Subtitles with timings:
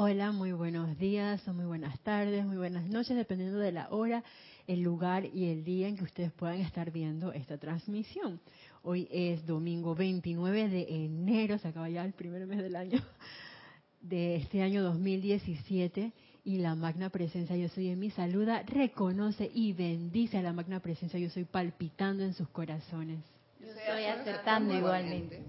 [0.00, 4.22] Hola, muy buenos días o muy buenas tardes, muy buenas noches, dependiendo de la hora,
[4.68, 8.40] el lugar y el día en que ustedes puedan estar viendo esta transmisión.
[8.82, 13.00] Hoy es domingo 29 de enero, se acaba ya el primer mes del año,
[14.00, 16.12] de este año 2017
[16.44, 20.78] y la magna presencia yo soy en mi saluda, reconoce y bendice a la magna
[20.78, 23.18] presencia yo soy palpitando en sus corazones.
[23.58, 25.42] Yo estoy acertando igualmente.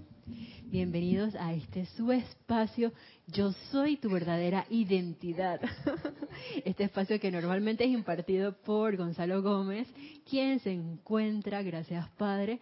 [0.70, 2.92] Bienvenidos a este su espacio,
[3.26, 5.60] Yo soy tu verdadera identidad.
[6.64, 9.88] Este espacio que normalmente es impartido por Gonzalo Gómez,
[10.28, 12.60] quien se encuentra, gracias Padre,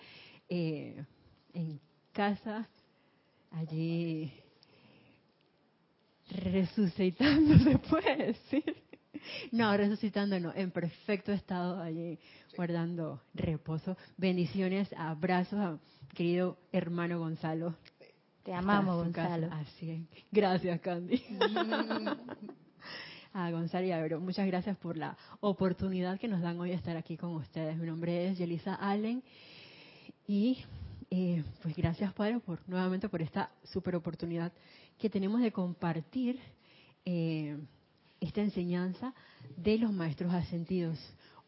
[0.49, 1.05] eh,
[1.53, 1.79] en
[2.13, 2.67] casa,
[3.51, 4.33] allí
[6.31, 8.77] resucitando, se puede decir.
[9.53, 12.19] No, resucitando no, en perfecto estado allí,
[12.57, 13.99] guardando reposo.
[14.17, 15.79] Bendiciones, abrazos
[16.15, 17.77] querido hermano Gonzalo.
[18.49, 19.51] Te amamos, Gonzalo.
[19.53, 20.25] Así es.
[20.33, 21.23] Gracias, Candy.
[23.35, 26.77] a Gonzalo y a Vero, muchas gracias por la oportunidad que nos dan hoy de
[26.77, 27.77] estar aquí con ustedes.
[27.77, 29.23] Mi nombre es Yelisa Allen
[30.27, 30.65] y
[31.11, 34.51] eh, pues gracias, Padre, por nuevamente por esta super oportunidad
[34.97, 36.41] que tenemos de compartir
[37.05, 37.59] eh,
[38.19, 39.13] esta enseñanza
[39.59, 40.99] de los maestros ascendidos.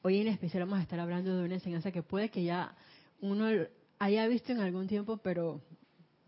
[0.02, 2.77] Hoy en especial vamos a estar hablando de una enseñanza que puede que ya
[3.22, 3.46] uno
[3.98, 5.62] haya visto en algún tiempo, pero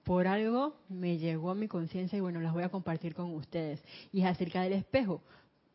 [0.05, 3.83] por algo me llegó a mi conciencia y bueno, las voy a compartir con ustedes.
[4.12, 5.22] Y es acerca del espejo.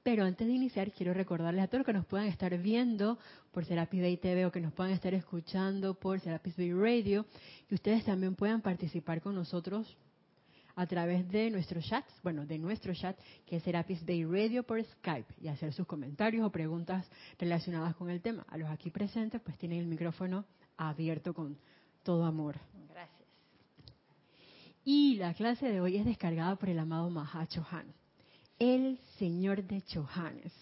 [0.03, 3.17] Pero antes de iniciar, quiero recordarles a todos que nos puedan estar viendo
[3.51, 7.25] por Serapis Bay TV o que nos puedan estar escuchando por Serapis Bay Radio,
[7.67, 9.97] que ustedes también puedan participar con nosotros
[10.77, 14.81] a través de nuestro chat, bueno, de nuestro chat, que es Serapis Bay Radio por
[14.81, 18.45] Skype, y hacer sus comentarios o preguntas relacionadas con el tema.
[18.47, 20.45] A los aquí presentes, pues tienen el micrófono
[20.77, 21.57] abierto con
[22.03, 22.55] todo amor.
[24.89, 27.87] Y la clase de hoy es descargada por el amado Maha Chohan,
[28.57, 30.53] el señor de Chohanes.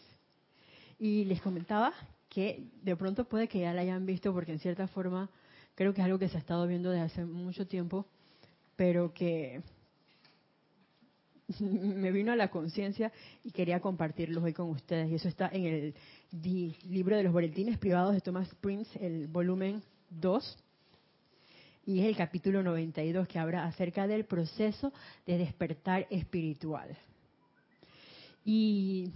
[0.97, 1.93] Y les comentaba
[2.27, 5.29] que de pronto puede que ya la hayan visto porque en cierta forma
[5.75, 8.07] creo que es algo que se ha estado viendo desde hace mucho tiempo,
[8.75, 9.61] pero que
[11.59, 13.11] me vino a la conciencia
[13.43, 15.11] y quería compartirlo hoy con ustedes.
[15.11, 15.93] Y eso está en el
[16.89, 20.57] libro de los boletines privados de Thomas Prince, el volumen 2,
[21.85, 24.91] y es el capítulo 92 que habla acerca del proceso
[25.25, 26.97] de despertar espiritual.
[28.43, 29.11] Y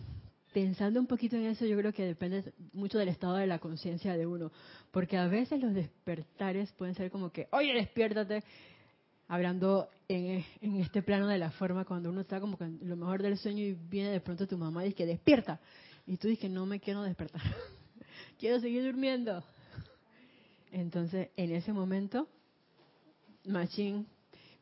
[0.54, 4.16] pensando un poquito en eso, yo creo que depende mucho del estado de la conciencia
[4.18, 4.52] de uno,
[4.92, 8.44] porque a veces los despertares pueden ser como que, oye, despiértate,
[9.28, 13.22] hablando en, este plano de la forma, cuando uno está como que en lo mejor
[13.22, 15.60] del sueño y viene de pronto tu mamá y dice despierta,
[16.06, 17.42] y tú dices no me quiero despertar,
[18.40, 19.44] quiero seguir durmiendo.
[20.72, 22.28] Entonces, en ese momento,
[23.46, 24.08] Machín,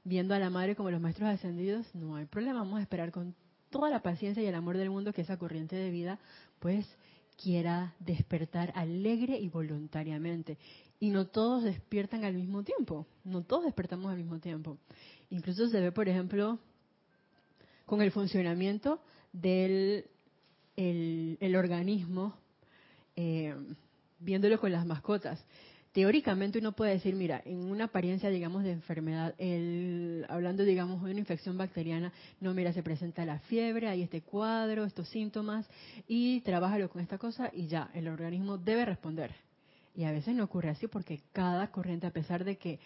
[0.03, 3.35] viendo a la madre como los maestros ascendidos, no hay problema, vamos a esperar con
[3.69, 6.19] toda la paciencia y el amor del mundo que esa corriente de vida,
[6.59, 6.85] pues
[7.41, 10.57] quiera despertar alegre y voluntariamente.
[10.99, 14.77] Y no todos despiertan al mismo tiempo, no todos despertamos al mismo tiempo.
[15.29, 16.59] Incluso se ve, por ejemplo,
[17.85, 18.99] con el funcionamiento
[19.31, 20.05] del
[20.75, 22.35] el, organismo,
[23.15, 23.55] eh,
[24.19, 25.43] viéndolo con las mascotas
[25.97, 31.09] teóricamente uno puede decir, mira, en una apariencia, digamos, de enfermedad, el, hablando, digamos, de
[31.09, 35.67] una infección bacteriana, no, mira, se presenta la fiebre, hay este cuadro, estos síntomas,
[36.07, 39.33] y trabájalo con esta cosa y ya, el organismo debe responder.
[39.95, 42.79] Y a veces no ocurre así porque cada corriente, a pesar de que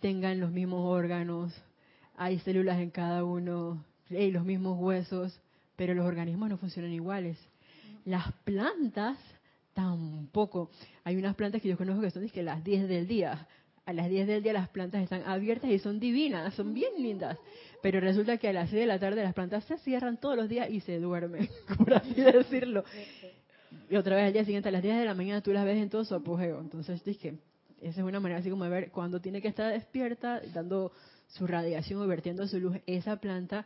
[0.00, 1.52] tengan los mismos órganos,
[2.16, 5.38] hay células en cada uno, hay los mismos huesos,
[5.76, 7.36] pero los organismos no funcionan iguales.
[8.06, 9.18] Las plantas
[9.80, 10.70] Tampoco.
[11.04, 13.48] Hay unas plantas que yo conozco que son que las 10 del día.
[13.86, 17.38] A las 10 del día las plantas están abiertas y son divinas, son bien lindas.
[17.82, 20.48] Pero resulta que a las 6 de la tarde las plantas se cierran todos los
[20.48, 21.48] días y se duermen,
[21.78, 22.84] por así decirlo.
[23.88, 25.78] Y otra vez al día siguiente, a las 10 de la mañana, tú las ves
[25.78, 26.60] en todo su apogeo.
[26.60, 27.38] Entonces, dije,
[27.80, 30.92] esa es una manera así como de ver cuando tiene que estar despierta, dando
[31.28, 33.64] su radiación o vertiendo su luz esa planta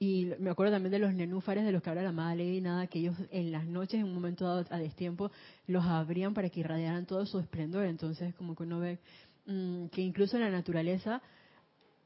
[0.00, 2.86] y me acuerdo también de los nenúfares de los que habla la madre y nada,
[2.86, 5.32] que ellos en las noches, en un momento dado a destiempo,
[5.66, 7.84] los abrían para que irradiaran todo su esplendor.
[7.84, 9.00] Entonces, como que uno ve
[9.46, 11.20] mm, que incluso en la naturaleza,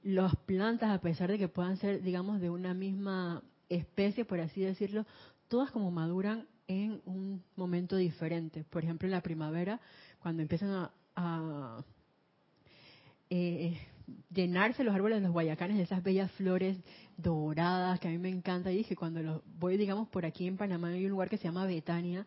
[0.03, 4.62] las plantas, a pesar de que puedan ser, digamos, de una misma especie, por así
[4.62, 5.06] decirlo,
[5.49, 8.65] todas como maduran en un momento diferente.
[8.65, 9.81] Por ejemplo, en la primavera,
[10.21, 11.85] cuando empiezan a,
[13.29, 13.79] eh,
[14.31, 16.79] llenarse los árboles de los guayacanes de esas bellas flores
[17.17, 18.73] doradas que a mí me encanta.
[18.73, 21.44] Y dije, cuando los voy, digamos, por aquí en Panamá hay un lugar que se
[21.44, 22.26] llama Betania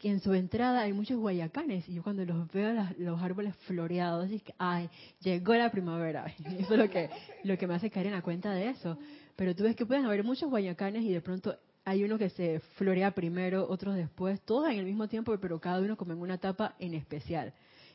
[0.00, 4.30] que en su entrada hay muchos guayacanes y yo cuando los veo los árboles floreados,
[4.30, 4.88] que, ay,
[5.20, 6.24] llegó la primavera.
[6.58, 7.10] eso es lo que,
[7.44, 8.98] lo que me hace caer en la cuenta de eso.
[9.36, 12.60] Pero tú ves que pueden haber muchos guayacanes y de pronto hay uno que se
[12.76, 16.34] florea primero, otros después, todos en el mismo tiempo, pero cada uno como en una
[16.34, 17.52] etapa en especial.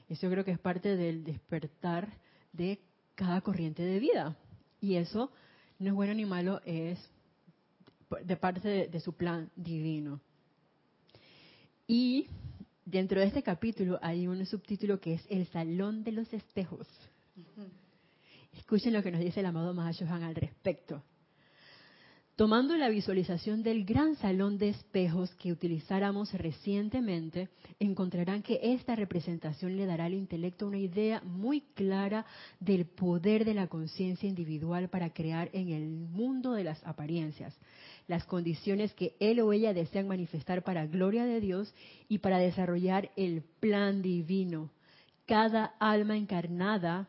[0.07, 2.07] Eso yo creo que es parte del despertar
[2.53, 2.79] de
[3.15, 4.37] cada corriente de vida.
[4.79, 5.31] Y eso
[5.79, 6.99] no es bueno ni malo, es
[8.23, 10.21] de parte de su plan divino.
[11.87, 12.27] Y
[12.85, 16.87] dentro de este capítulo hay un subtítulo que es El Salón de los Espejos.
[18.53, 21.03] Escuchen lo que nos dice el amado Mahashohan al respecto.
[22.35, 27.47] Tomando la visualización del gran salón de espejos que utilizáramos recientemente,
[27.79, 32.25] encontrarán que esta representación le dará al intelecto una idea muy clara
[32.59, 37.57] del poder de la conciencia individual para crear en el mundo de las apariencias
[38.07, 41.73] las condiciones que él o ella desean manifestar para gloria de Dios
[42.09, 44.71] y para desarrollar el plan divino.
[45.25, 47.07] Cada alma encarnada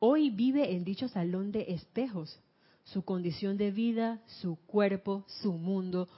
[0.00, 2.38] hoy vive en dicho salón de espejos
[2.92, 6.08] su condición de vida, su cuerpo, su mundo,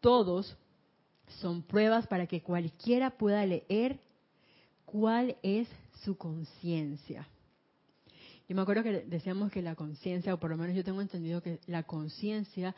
[0.00, 0.56] todos
[1.40, 3.98] son pruebas para que cualquiera pueda leer
[4.84, 5.68] cuál es
[6.04, 7.26] su conciencia.
[8.48, 11.40] Yo me acuerdo que decíamos que la conciencia, o por lo menos yo tengo entendido
[11.40, 12.74] que la conciencia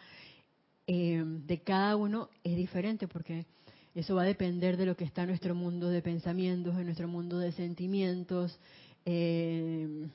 [0.87, 3.47] eh, de cada uno es diferente, porque
[3.95, 7.09] eso va a depender de lo que está en nuestro mundo de pensamientos, en nuestro
[7.09, 8.57] mundo de sentimientos,
[9.05, 10.07] eh,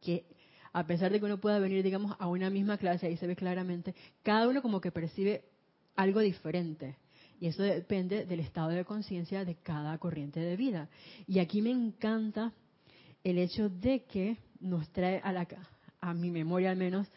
[0.00, 0.24] que
[0.78, 3.34] a pesar de que uno pueda venir, digamos, a una misma clase, ahí se ve
[3.34, 5.42] claramente, cada uno como que percibe
[5.96, 6.96] algo diferente.
[7.40, 10.88] Y eso depende del estado de conciencia de cada corriente de vida.
[11.26, 12.52] Y aquí me encanta
[13.24, 15.48] el hecho de que nos trae a, la,
[16.00, 17.08] a mi memoria al menos,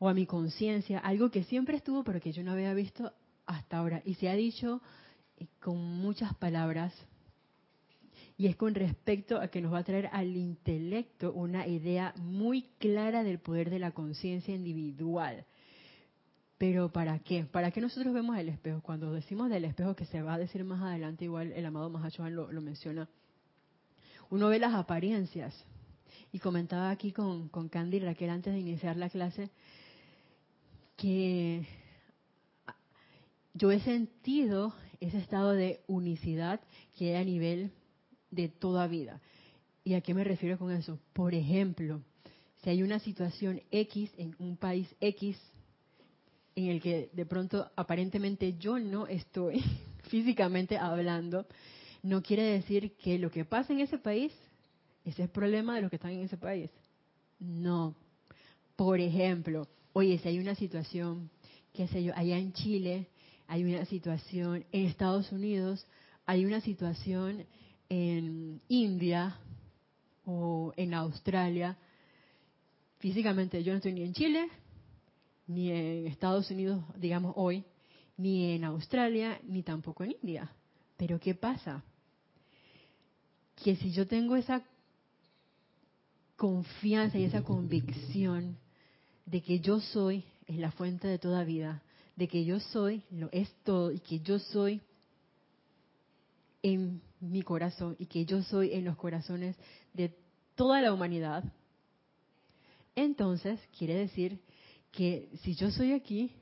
[0.00, 3.12] o a mi conciencia, algo que siempre estuvo pero que yo no había visto
[3.46, 4.02] hasta ahora.
[4.04, 4.82] Y se ha dicho
[5.60, 6.92] con muchas palabras
[8.40, 12.70] y es con respecto a que nos va a traer al intelecto una idea muy
[12.78, 15.44] clara del poder de la conciencia individual.
[16.56, 17.44] Pero ¿para qué?
[17.44, 18.80] ¿Para qué nosotros vemos el espejo?
[18.80, 22.34] Cuando decimos del espejo, que se va a decir más adelante, igual el amado Mahachohan
[22.34, 23.10] lo, lo menciona,
[24.30, 25.54] uno ve las apariencias.
[26.32, 29.50] Y comentaba aquí con, con Candy y Raquel antes de iniciar la clase
[30.96, 31.66] que
[33.52, 36.62] yo he sentido ese estado de unicidad
[36.96, 37.72] que hay a nivel
[38.30, 39.20] de toda vida.
[39.84, 40.98] ¿Y a qué me refiero con eso?
[41.12, 42.02] Por ejemplo,
[42.62, 45.38] si hay una situación X en un país X
[46.54, 49.62] en el que de pronto aparentemente yo no estoy
[50.10, 51.46] físicamente hablando,
[52.02, 54.32] no quiere decir que lo que pasa en ese país
[55.04, 56.70] ese es el problema de los que están en ese país.
[57.38, 57.94] No.
[58.76, 61.30] Por ejemplo, oye, si hay una situación,
[61.72, 63.08] qué sé yo, allá en Chile,
[63.46, 65.86] hay una situación en Estados Unidos,
[66.26, 67.46] hay una situación
[67.90, 69.36] en India
[70.24, 71.76] o en Australia,
[72.98, 74.48] físicamente yo no estoy ni en Chile,
[75.48, 77.64] ni en Estados Unidos, digamos hoy,
[78.16, 80.50] ni en Australia, ni tampoco en India.
[80.96, 81.82] Pero ¿qué pasa?
[83.56, 84.62] Que si yo tengo esa
[86.36, 88.56] confianza y esa convicción
[89.26, 91.82] de que yo soy es la fuente de toda vida,
[92.16, 94.80] de que yo soy lo es todo y que yo soy
[96.62, 99.56] en mi corazón y que yo soy en los corazones
[99.92, 100.14] de
[100.54, 101.44] toda la humanidad,
[102.94, 104.40] entonces quiere decir
[104.90, 106.32] que si yo soy aquí,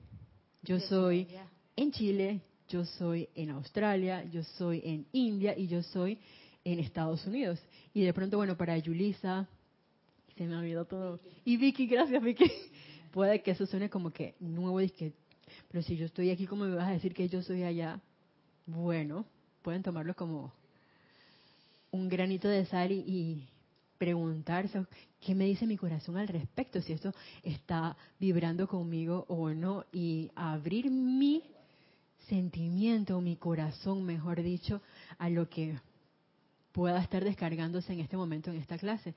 [0.62, 1.28] yo soy
[1.76, 6.18] en Chile, yo soy en Australia, yo soy en India y yo soy
[6.64, 7.60] en Estados Unidos.
[7.94, 9.48] Y de pronto, bueno, para Yulisa,
[10.36, 11.20] se me ha olvidado todo.
[11.44, 12.50] Y Vicky, gracias Vicky.
[13.12, 14.80] Puede que eso suene como que nuevo,
[15.70, 18.00] pero si yo estoy aquí, ¿cómo me vas a decir que yo soy allá?
[18.66, 19.24] Bueno,
[19.68, 20.50] pueden tomarlo como
[21.90, 23.46] un granito de sal y,
[23.98, 24.86] preguntarse
[25.20, 30.30] qué me dice mi corazón al respecto, si esto está vibrando conmigo o no, y
[30.34, 31.42] abrir mi
[32.30, 34.80] sentimiento, mi corazón, mejor dicho,
[35.18, 35.78] a lo que
[36.72, 39.14] pueda estar descargándose en este momento en esta clase.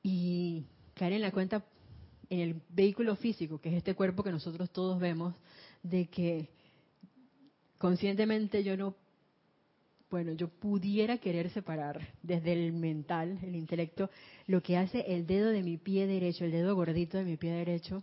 [0.00, 0.62] Y
[0.94, 1.64] caer en la cuenta
[2.28, 5.34] en el vehículo físico, que es este cuerpo que nosotros todos vemos,
[5.82, 6.50] de que
[7.78, 8.94] conscientemente yo no
[10.10, 14.10] bueno, yo pudiera querer separar desde el mental, el intelecto,
[14.46, 17.52] lo que hace el dedo de mi pie derecho, el dedo gordito de mi pie
[17.52, 18.02] derecho,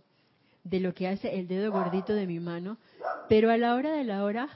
[0.64, 2.78] de lo que hace el dedo gordito de mi mano,
[3.28, 4.48] pero a la hora de la hora,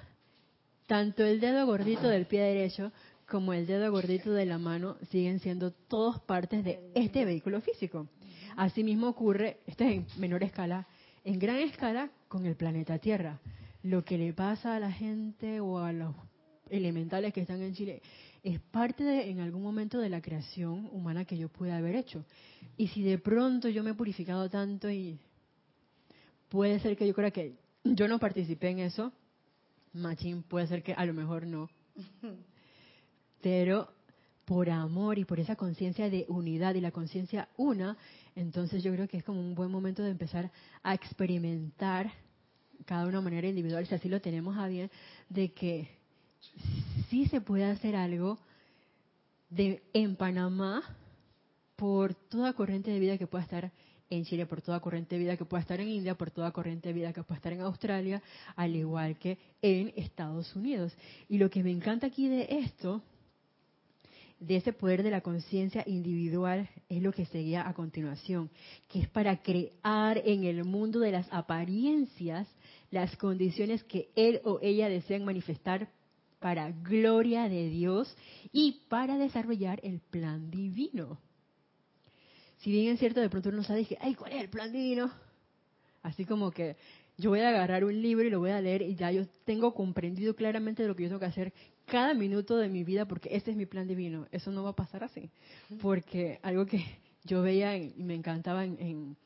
[0.87, 2.91] tanto el dedo gordito del pie derecho
[3.29, 8.09] como el dedo gordito de la mano siguen siendo todos partes de este vehículo físico.
[8.57, 10.87] Asimismo ocurre, esto es en menor escala,
[11.25, 13.39] en gran escala con el planeta Tierra.
[13.83, 16.15] Lo que le pasa a la gente o a los
[16.73, 18.03] elementales que están en Chile,
[18.43, 22.25] es parte de, en algún momento de la creación humana que yo pude haber hecho.
[22.77, 25.19] Y si de pronto yo me he purificado tanto y
[26.49, 29.13] puede ser que yo crea que yo no participé en eso,
[29.93, 31.69] Machín puede ser que a lo mejor no.
[33.43, 33.89] Pero
[34.45, 37.97] por amor y por esa conciencia de unidad y la conciencia una,
[38.35, 40.51] entonces yo creo que es como un buen momento de empezar
[40.83, 42.11] a experimentar
[42.87, 44.91] cada una manera individual, si así lo tenemos a bien,
[45.29, 46.02] de que
[47.09, 48.39] sí se puede hacer algo
[49.51, 50.83] de en Panamá
[51.77, 53.73] por toda corriente de vida que pueda estar
[54.09, 56.89] en Chile, por toda corriente de vida que pueda estar en India, por toda corriente
[56.89, 58.23] de vida que pueda estar en Australia,
[58.57, 60.93] al igual que en Estados Unidos.
[61.29, 63.03] Y lo que me encanta aquí de esto,
[64.39, 68.51] de ese poder de la conciencia individual, es lo que seguía a continuación,
[68.89, 72.47] que es para crear en el mundo de las apariencias
[72.91, 75.89] las condiciones que él o ella desean manifestar
[76.43, 78.15] para gloria de Dios
[78.53, 81.19] y para desarrollar el plan divino.
[82.59, 85.11] Si bien es cierto, de pronto uno sabe, dije, ay, ¿cuál es el plan divino?
[86.03, 86.77] Así como que
[87.17, 89.73] yo voy a agarrar un libro y lo voy a leer y ya yo tengo
[89.73, 91.53] comprendido claramente lo que yo tengo que hacer
[91.87, 94.27] cada minuto de mi vida porque ese es mi plan divino.
[94.33, 95.31] Eso no va a pasar así.
[95.81, 96.85] Porque algo que
[97.25, 99.17] yo veía y me encantaba en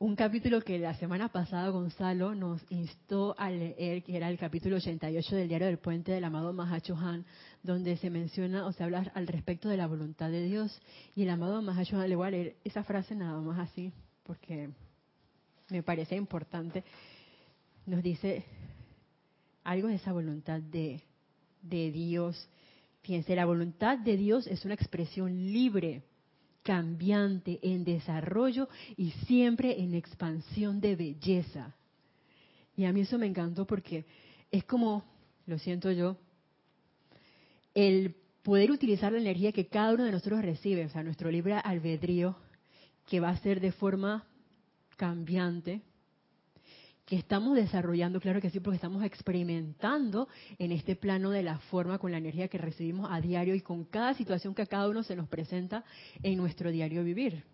[0.00, 4.76] un capítulo que la semana pasada Gonzalo nos instó a leer, que era el capítulo
[4.76, 7.24] 88 del Diario del Puente del amado Han,
[7.64, 10.80] donde se menciona o se habla al respecto de la voluntad de Dios.
[11.16, 14.70] Y el amado Han, le voy a leer esa frase nada más así, porque
[15.68, 16.84] me parece importante.
[17.84, 18.44] Nos dice
[19.64, 21.02] algo de esa voluntad de,
[21.62, 22.48] de Dios.
[23.02, 26.04] Fíjense, la voluntad de Dios es una expresión libre
[26.68, 31.74] cambiante, en desarrollo y siempre en expansión de belleza.
[32.76, 34.04] Y a mí eso me encantó porque
[34.50, 35.02] es como,
[35.46, 36.18] lo siento yo,
[37.72, 41.54] el poder utilizar la energía que cada uno de nosotros recibe, o sea, nuestro libre
[41.54, 42.36] albedrío,
[43.08, 44.26] que va a ser de forma
[44.98, 45.80] cambiante,
[47.08, 51.98] que estamos desarrollando, claro que sí, porque estamos experimentando en este plano de la forma
[51.98, 55.02] con la energía que recibimos a diario y con cada situación que a cada uno
[55.02, 55.84] se nos presenta
[56.22, 57.44] en nuestro diario vivir.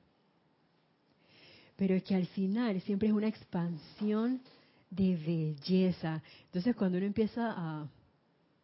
[1.77, 4.43] Pero es que al final siempre es una expansión
[4.91, 6.21] de belleza.
[6.47, 7.87] Entonces cuando uno empieza a,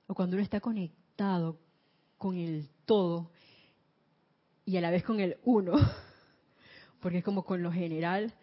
[0.09, 1.57] o cuando uno está conectado
[2.19, 3.31] con el todo
[4.65, 5.75] y a la vez con el uno,
[7.01, 8.35] porque es como con lo general,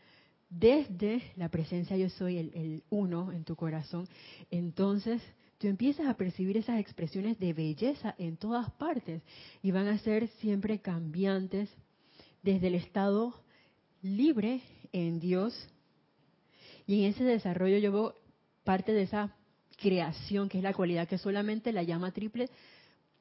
[0.49, 4.07] desde la presencia yo soy, el, uno en tu corazón,
[4.49, 5.21] entonces
[5.57, 9.21] tú empiezas a percibir esas expresiones de belleza en todas partes
[9.61, 11.69] y van a ser siempre cambiantes
[12.43, 13.33] desde el estado
[14.01, 14.61] libre
[14.93, 15.53] en Dios.
[16.85, 18.15] Y en ese desarrollo yo veo
[18.63, 19.35] parte de esa
[19.77, 22.49] creación, que es la cualidad que solamente la llama triple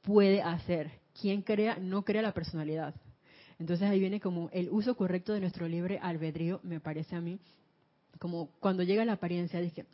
[0.02, 0.90] puede hacer.
[1.20, 2.94] Quien crea no crea la personalidad.
[3.58, 7.38] Entonces ahí viene como el uso correcto de nuestro libre albedrío, me parece a mí,
[8.18, 9.86] como cuando llega la apariencia, dije,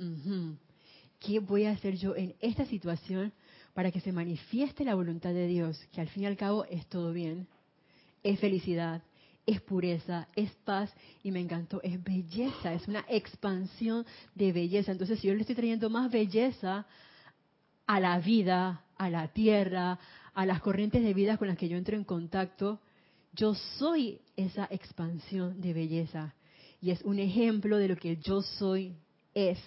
[1.20, 3.32] ¿qué voy a hacer yo en esta situación
[3.74, 5.80] para que se manifieste la voluntad de Dios?
[5.92, 7.46] Que al fin y al cabo es todo bien,
[8.22, 9.02] es felicidad,
[9.46, 10.92] es pureza, es paz
[11.22, 14.04] y me encantó, es belleza, es una expansión
[14.34, 14.92] de belleza.
[14.92, 16.86] Entonces si yo le estoy trayendo más belleza
[17.86, 19.98] a la vida, a la tierra,
[20.34, 22.80] a las corrientes de vida con las que yo entro en contacto,
[23.32, 26.34] yo soy esa expansión de belleza
[26.80, 28.96] y es un ejemplo de lo que yo soy
[29.34, 29.58] es.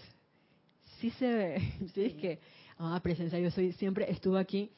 [1.00, 2.40] Sí se ve, sí, es que,
[2.78, 4.72] ah, presencia, yo soy, siempre estuvo aquí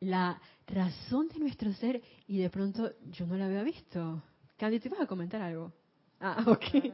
[0.00, 4.22] la razón de nuestro ser y de pronto yo no la había visto.
[4.56, 5.72] Candy, ¿te vas a comentar algo?
[6.20, 6.92] Ah, ok.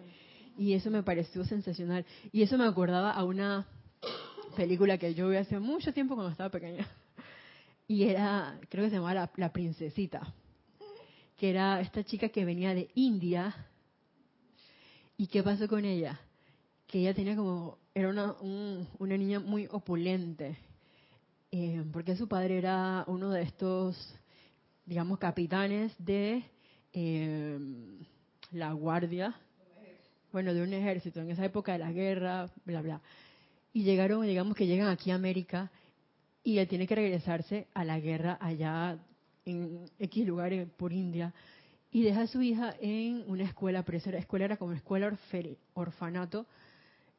[0.59, 2.07] Y eso me pareció sensacional.
[2.33, 3.67] Y eso me acordaba a una
[4.57, 6.89] película que yo vi hace mucho tiempo cuando estaba pequeña.
[7.89, 10.35] Y era, creo que se llamaba La Princesita
[11.37, 13.55] que era esta chica que venía de India.
[15.17, 16.19] ¿Y qué pasó con ella?
[16.87, 18.35] Que ella tenía como, era una,
[18.99, 20.57] una niña muy opulente,
[21.51, 24.15] eh, porque su padre era uno de estos,
[24.85, 26.45] digamos, capitanes de
[26.93, 27.59] eh,
[28.53, 29.35] la guardia,
[30.33, 33.01] bueno, de un ejército, en esa época de la guerra, bla, bla.
[33.73, 35.71] Y llegaron, digamos que llegan aquí a América
[36.43, 38.99] y él tiene que regresarse a la guerra allá
[39.47, 41.33] en X lugares por India
[41.91, 45.17] y deja a su hija en una escuela, pero esa escuela era como escuela
[45.73, 46.47] orfanato,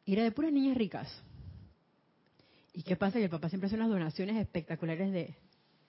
[0.06, 1.10] y era de puras niñas ricas.
[2.74, 3.18] ¿Y qué pasa?
[3.18, 5.36] Que el papá siempre hace unas donaciones espectaculares de,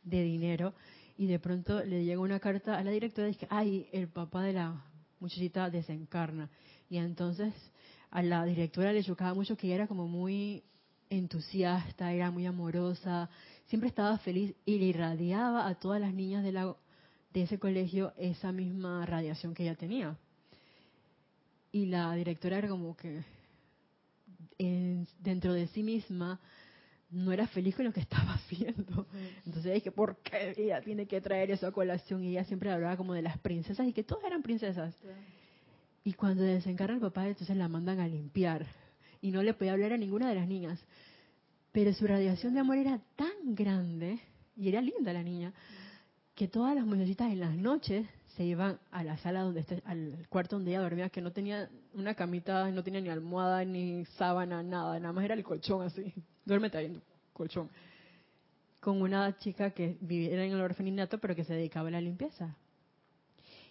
[0.05, 0.73] de dinero
[1.19, 4.43] y de pronto le llega una carta a la directora y dice, ay, el papá
[4.43, 4.83] de la
[5.21, 6.49] muchachita desencarna.
[6.89, 7.53] Y entonces
[8.11, 10.63] a la directora le chocaba mucho que ella era como muy
[11.11, 13.29] entusiasta, era muy amorosa,
[13.69, 16.75] siempre estaba feliz y le irradiaba a todas las niñas de, la,
[17.33, 20.17] de ese colegio esa misma radiación que ella tenía.
[21.71, 23.23] Y la directora era como que
[25.21, 26.41] dentro de sí misma
[27.11, 29.07] no era feliz con lo que estaba haciendo.
[29.47, 32.25] Entonces dije, ¿por qué ella tiene que traer eso a colación?
[32.25, 34.95] Y ella siempre hablaba como de las princesas y que todas eran princesas.
[36.05, 38.67] Y cuando desencarna el papá, entonces la mandan a limpiar.
[39.21, 40.81] Y no le podía hablar a ninguna de las niñas.
[41.79, 44.19] Pero su radiación de amor era tan grande,
[44.57, 45.55] y era linda la niña,
[46.35, 48.05] que todas las muchachitas en las noches
[48.35, 51.71] se iban a la sala donde está, al cuarto donde ella dormía, que no tenía
[51.95, 56.13] una camita, no tenía ni almohada, ni sábana, nada, nada más era el colchón así.
[56.45, 57.71] Duérmete ahí en tu colchón.
[58.81, 62.57] Con una chica que vivía en el orfanato, pero que se dedicaba a la limpieza.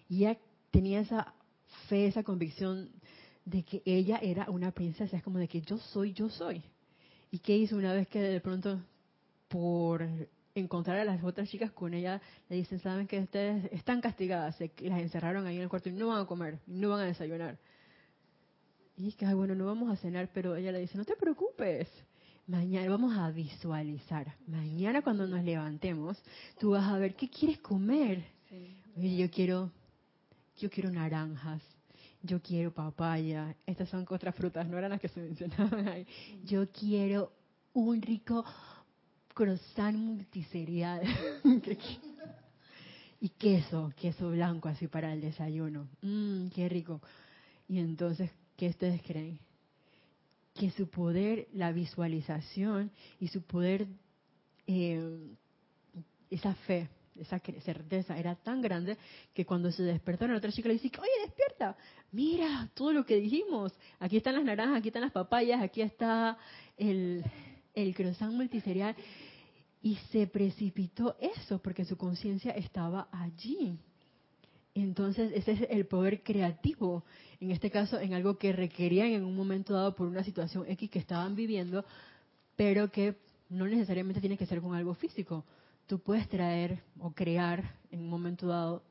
[0.08, 0.38] Y ella
[0.72, 1.34] tenía esa
[1.90, 2.90] fe, esa convicción
[3.44, 6.64] de que ella era una princesa, es como de que yo soy, yo soy.
[7.31, 8.79] ¿Y qué hizo una vez que de pronto,
[9.48, 10.07] por
[10.55, 14.72] encontrar a las otras chicas con ella, le dicen, saben que ustedes están castigadas, se,
[14.81, 17.57] las encerraron ahí en el cuarto y no van a comer, no van a desayunar.
[18.98, 21.88] Y es que, bueno, no vamos a cenar, pero ella le dice, no te preocupes,
[22.48, 24.34] mañana vamos a visualizar.
[24.48, 26.17] Mañana cuando nos levantemos,
[26.60, 28.25] tú vas a ver qué quieres comer.
[28.96, 29.72] y yo quiero,
[30.57, 31.62] yo quiero naranjas,
[32.27, 36.05] yo quiero papaya, estas son otras frutas, no eran las que se mencionaban ahí.
[36.43, 37.31] Yo quiero
[37.74, 38.43] un rico
[39.34, 41.01] croissant multiserial.
[43.22, 45.88] y queso, queso blanco así para el desayuno.
[46.01, 47.01] Mmm, qué rico.
[47.67, 49.39] Y entonces, ¿qué ustedes creen?
[50.53, 53.88] Que su poder, la visualización y su poder,
[54.65, 55.17] eh,
[56.29, 58.97] esa fe, esa certeza era tan grande
[59.33, 61.75] que cuando se despertaron, la otra chica le dice, oye, despierta,
[62.12, 66.38] mira todo lo que dijimos, aquí están las naranjas, aquí están las papayas, aquí está
[66.77, 67.24] el,
[67.74, 68.95] el croissant multiserial.
[69.81, 73.77] Y se precipitó eso porque su conciencia estaba allí.
[74.74, 77.03] Entonces, ese es el poder creativo,
[77.39, 80.89] en este caso, en algo que requerían en un momento dado por una situación X
[80.89, 81.84] que estaban viviendo,
[82.56, 83.15] pero que
[83.49, 85.45] no necesariamente tiene que ser con algo físico
[85.88, 88.84] tú puedes traer o crear en un momento dado,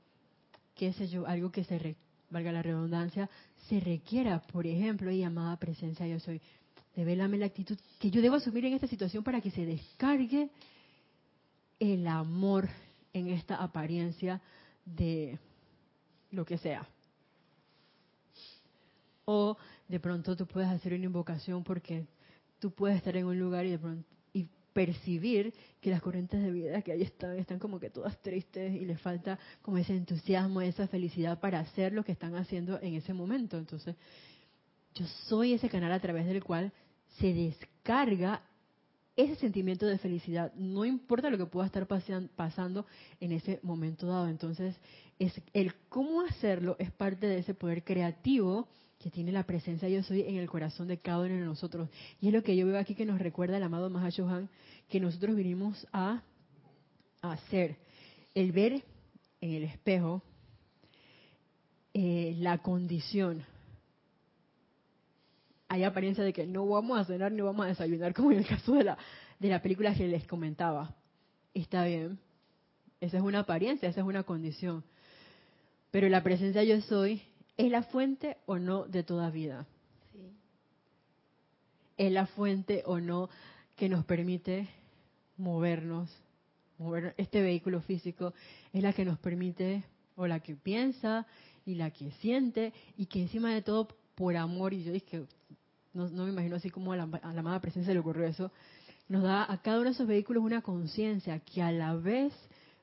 [0.75, 1.97] qué sé yo, algo que se,
[2.31, 3.31] valga la redundancia,
[3.69, 6.41] se requiera, por ejemplo, y llamada presencia yo soy,
[6.95, 10.51] devélame la actitud que yo debo asumir en esta situación para que se descargue
[11.79, 12.69] el amor
[13.13, 14.41] en esta apariencia
[14.85, 15.39] de
[16.31, 16.89] lo que sea.
[19.27, 19.57] O
[19.89, 22.07] de pronto tú puedes hacer una invocación porque
[22.59, 24.16] tú puedes estar en un lugar y de pronto
[24.77, 28.85] percibir que las corrientes de vida que ahí están están como que todas tristes y
[28.85, 33.15] les falta como ese entusiasmo, esa felicidad para hacer lo que están haciendo en ese
[33.15, 33.57] momento.
[33.57, 33.97] Entonces,
[34.95, 36.75] yo soy ese canal a través del cual
[37.19, 38.43] se descarga
[39.17, 42.85] ese sentimiento de felicidad, no importa lo que pueda estar pasando
[43.19, 44.29] en ese momento dado.
[44.29, 44.77] Entonces,
[45.19, 50.03] es el cómo hacerlo es parte de ese poder creativo que tiene la presencia yo
[50.03, 51.89] soy en el corazón de cada uno de nosotros.
[52.21, 54.49] Y es lo que yo veo aquí que nos recuerda el amado Mahashohan,
[54.89, 56.23] que nosotros vinimos a,
[57.23, 57.77] hacer.
[58.35, 58.85] El ver
[59.41, 60.23] en el espejo
[61.93, 63.45] eh, la condición.
[65.69, 68.47] Hay apariencia de que no vamos a cenar ni vamos a desayunar, como en el
[68.47, 68.99] caso de la,
[69.39, 70.95] de la película que les comentaba.
[71.53, 72.19] Está bien.
[73.01, 74.85] Esa es una apariencia, esa es una condición.
[75.91, 77.23] Pero la presencia yo soy
[77.57, 79.67] ¿Es la fuente o no de toda vida?
[80.13, 80.19] Sí.
[81.97, 83.29] ¿Es la fuente o no
[83.77, 84.69] que nos permite
[85.39, 86.11] movernos?
[86.79, 88.35] Mover este vehículo físico
[88.73, 89.85] es la que nos permite,
[90.17, 91.27] o la que piensa,
[91.65, 95.25] y la que siente, y que encima de todo, por amor, y yo dije,
[95.95, 98.53] no, no me imagino así como a la, a la amada presencia le ocurrió eso,
[99.09, 102.33] nos da a cada uno de esos vehículos una conciencia que a la vez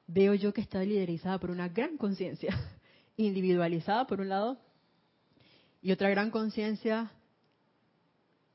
[0.07, 2.57] veo yo que está liderizada por una gran conciencia
[3.17, 4.57] individualizada por un lado
[5.84, 7.12] y otra gran conciencia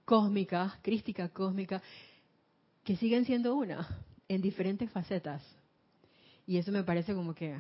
[0.07, 1.83] cósmica, crística cósmica,
[2.83, 3.87] que siguen siendo una
[4.29, 5.43] en diferentes facetas.
[6.47, 7.55] Y eso me parece como que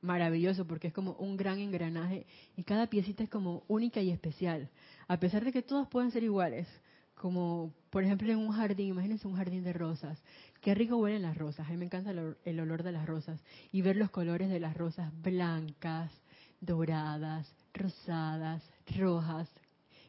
[0.00, 2.24] maravilloso porque es como un gran engranaje
[2.56, 4.70] y cada piecita es como única y especial,
[5.08, 6.68] a pesar de que todas pueden ser iguales.
[7.16, 10.22] Como por ejemplo en un jardín, imagínense un jardín de rosas.
[10.60, 13.40] Qué rico huelen las rosas, a mí me encanta el olor de las rosas
[13.72, 16.12] y ver los colores de las rosas blancas,
[16.60, 18.62] doradas, rosadas,
[18.96, 19.48] rojas,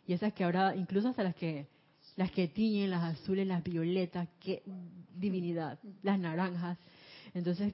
[0.06, 1.68] y esas que ahora, incluso hasta las que
[2.16, 4.62] las que tiñen, las azules, las violetas, qué
[5.16, 6.78] divinidad, las naranjas.
[7.34, 7.74] Entonces,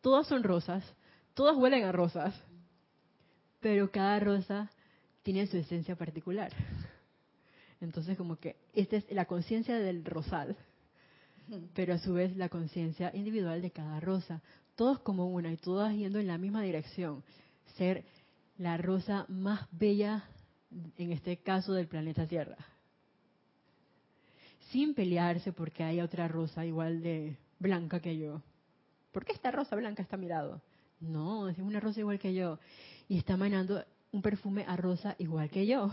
[0.00, 0.84] todas son rosas,
[1.34, 2.34] todas huelen a rosas,
[3.60, 4.70] pero cada rosa
[5.22, 6.52] tiene su esencia particular.
[7.80, 10.56] Entonces como que esta es la conciencia del rosal,
[11.74, 14.42] pero a su vez la conciencia individual de cada rosa.
[14.76, 17.22] Todos como una y todas yendo en la misma dirección.
[17.76, 18.04] Ser
[18.60, 20.22] la rosa más bella,
[20.98, 22.58] en este caso del planeta Tierra.
[24.70, 28.42] Sin pelearse porque hay otra rosa igual de blanca que yo.
[29.12, 30.60] ¿Por qué esta rosa blanca está a mi lado?
[31.00, 32.58] No, es una rosa igual que yo.
[33.08, 35.90] Y está emanando un perfume a rosa igual que yo.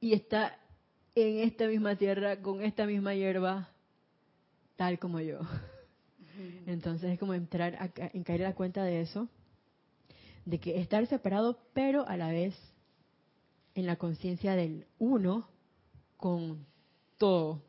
[0.00, 0.56] Y está
[1.16, 3.68] en esta misma tierra, con esta misma hierba,
[4.76, 5.40] tal como yo.
[6.66, 9.28] Entonces es como entrar a, en caer a la cuenta de eso,
[10.44, 12.54] de que estar separado, pero a la vez
[13.74, 15.48] en la conciencia del uno
[16.16, 16.64] con
[17.18, 17.62] todo.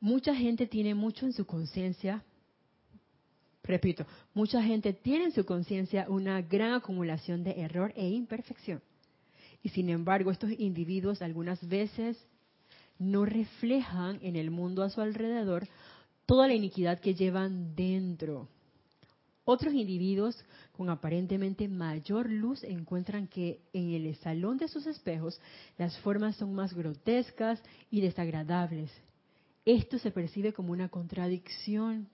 [0.00, 2.22] Mucha gente tiene mucho en su conciencia,
[3.64, 8.80] repito, mucha gente tiene en su conciencia una gran acumulación de error e imperfección.
[9.62, 12.16] Y sin embargo, estos individuos algunas veces
[12.98, 15.66] no reflejan en el mundo a su alrededor
[16.26, 18.48] toda la iniquidad que llevan dentro.
[19.50, 20.36] Otros individuos
[20.76, 25.40] con aparentemente mayor luz encuentran que en el salón de sus espejos
[25.78, 27.58] las formas son más grotescas
[27.90, 28.90] y desagradables.
[29.64, 32.10] Esto se percibe como una contradicción.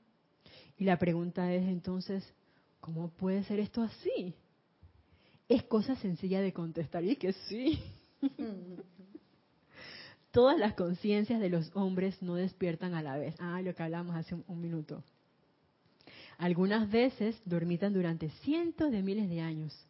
[0.79, 2.25] Y la pregunta es entonces,
[2.79, 4.33] ¿cómo puede ser esto así?
[5.49, 7.83] Es cosa sencilla de contestar y que sí.
[10.31, 13.35] Todas las conciencias de los hombres no despiertan a la vez.
[13.41, 15.03] Ah, lo que hablamos hace un, minuto.
[16.39, 19.87] Algunas veces dormitan durante cientos de miles de años.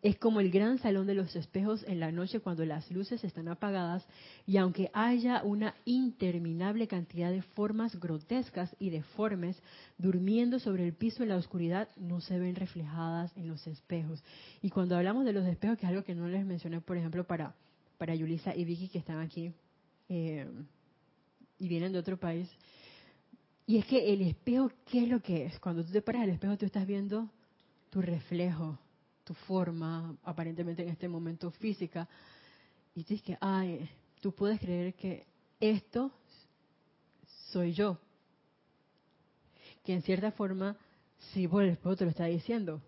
[0.00, 3.48] Es como el gran salón de los espejos en la noche cuando las luces están
[3.48, 4.06] apagadas
[4.46, 9.60] y aunque haya una interminable cantidad de formas grotescas y deformes
[9.96, 14.22] durmiendo sobre el piso en la oscuridad, no se ven reflejadas en los espejos.
[14.62, 17.24] Y cuando hablamos de los espejos, que es algo que no les mencioné, por ejemplo,
[17.24, 17.56] para,
[17.98, 19.52] para Yulisa y Vicky que están aquí
[20.08, 20.46] eh,
[21.58, 22.48] y vienen de otro país,
[23.68, 25.60] y es que el espejo, ¿qué es lo que es?
[25.60, 27.28] Cuando tú te paras al espejo, tú estás viendo
[27.90, 28.78] tu reflejo
[29.24, 32.08] tu forma, aparentemente en este momento física,
[32.94, 33.86] y dices que, ay,
[34.22, 35.26] tú puedes creer que
[35.60, 36.10] esto
[37.50, 37.98] soy yo.
[39.84, 40.74] Que en cierta forma,
[41.34, 42.80] sí, por el espejo te lo está diciendo.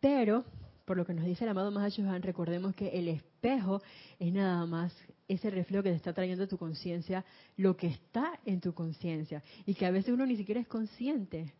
[0.00, 0.44] Pero,
[0.84, 3.80] por lo que nos dice el amado Mahashohan, recordemos que el espejo
[4.18, 4.92] es nada más
[5.34, 7.24] ese reflejo que te está trayendo tu conciencia,
[7.56, 9.42] lo que está en tu conciencia.
[9.64, 11.52] Y que a veces uno ni siquiera es consciente.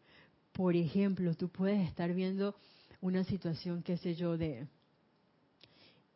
[0.52, 2.56] Por ejemplo, tú puedes estar viendo
[3.00, 4.66] una situación, qué sé yo, de,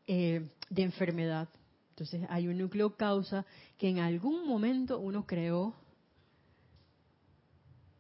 [0.09, 1.49] eh, de enfermedad.
[1.91, 3.47] Entonces hay un núcleo causa
[3.79, 5.75] que en algún momento uno creó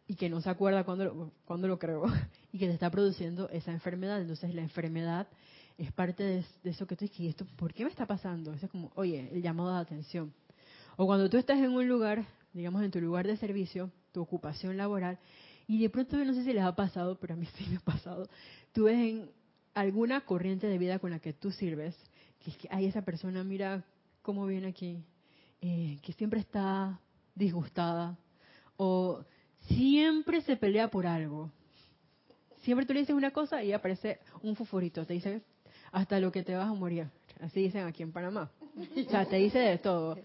[0.08, 2.04] y que no se acuerda cuándo lo, cuando lo creó
[2.52, 4.20] y que te está produciendo esa enfermedad.
[4.20, 5.28] Entonces la enfermedad
[5.76, 8.52] es parte de, eso que tú dices, ¿y esto por qué me está pasando?
[8.52, 10.32] Eso es como, oye, el llamado de atención.
[10.96, 14.76] O cuando tú estás en un lugar, digamos en tu lugar de servicio, tu ocupación
[14.76, 15.18] laboral,
[15.66, 17.80] y de pronto, no sé si les ha pasado, pero a mí sí me ha
[17.80, 18.28] pasado,
[18.72, 19.30] tú ves en
[19.74, 21.96] alguna corriente de vida con la que tú sirves,
[22.38, 23.84] que es que hay esa persona, mira
[24.22, 25.02] cómo viene aquí,
[25.60, 27.00] eh, que siempre está
[27.34, 28.16] disgustada,
[28.76, 29.24] o
[29.66, 31.50] siempre se pelea por algo.
[32.62, 35.42] Siempre tú le dices una cosa y aparece un fufurito, te dice
[35.94, 37.06] hasta lo que te vas a morir.
[37.40, 38.50] Así dicen aquí en Panamá.
[38.76, 40.18] O sea, te dice de todo.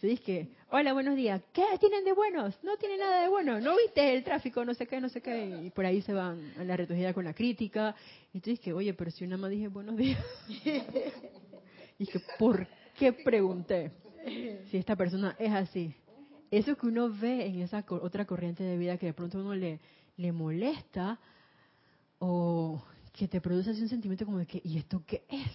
[0.00, 1.42] Se dice que, hola, buenos días.
[1.52, 2.58] ¿Qué tienen de buenos?
[2.64, 3.60] No tienen nada de bueno.
[3.60, 4.64] ¿No viste el tráfico?
[4.64, 5.60] No sé qué, no sé qué.
[5.62, 7.94] Y por ahí se van a la retorcida con la crítica.
[8.32, 10.24] Y tú dices que, oye, pero si una más dije buenos días.
[10.48, 10.62] y
[11.98, 12.66] dije, ¿por
[12.98, 13.92] qué pregunté?
[14.70, 15.94] Si esta persona es así.
[16.50, 19.80] Eso que uno ve en esa otra corriente de vida que de pronto uno le,
[20.16, 21.18] le molesta
[22.18, 22.82] o
[23.20, 25.52] que te produce así un sentimiento como de que, ¿y esto qué es?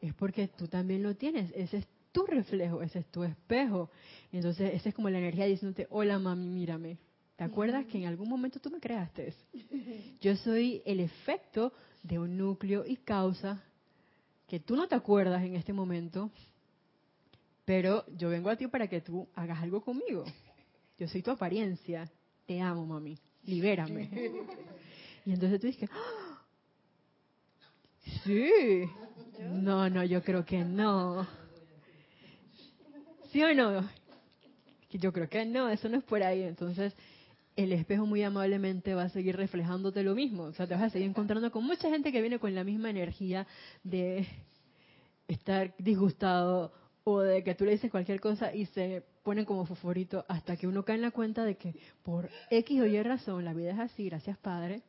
[0.00, 1.50] Es porque tú también lo tienes.
[1.56, 3.90] Ese es tu reflejo, ese es tu espejo.
[4.30, 6.98] Entonces esa es como la energía diciéndote, hola mami, mírame.
[7.34, 9.34] ¿Te acuerdas que en algún momento tú me creaste?
[10.20, 11.72] Yo soy el efecto
[12.04, 13.60] de un núcleo y causa
[14.46, 16.30] que tú no te acuerdas en este momento,
[17.64, 20.24] pero yo vengo a ti para que tú hagas algo conmigo.
[20.96, 22.08] Yo soy tu apariencia.
[22.46, 23.18] Te amo, mami.
[23.42, 24.10] Libérame.
[25.26, 26.19] Y entonces tú dices, ¡Ah!
[28.24, 28.84] Sí.
[29.50, 31.26] No, no, yo creo que no.
[33.32, 33.88] ¿Sí o no?
[34.90, 36.42] Yo creo que no, eso no es por ahí.
[36.42, 36.94] Entonces,
[37.56, 40.44] el espejo muy amablemente va a seguir reflejándote lo mismo.
[40.44, 42.90] O sea, te vas a seguir encontrando con mucha gente que viene con la misma
[42.90, 43.46] energía
[43.84, 44.26] de
[45.28, 46.72] estar disgustado
[47.04, 50.66] o de que tú le dices cualquier cosa y se ponen como fosforito hasta que
[50.66, 53.78] uno cae en la cuenta de que por X o Y razón la vida es
[53.78, 54.82] así, gracias Padre.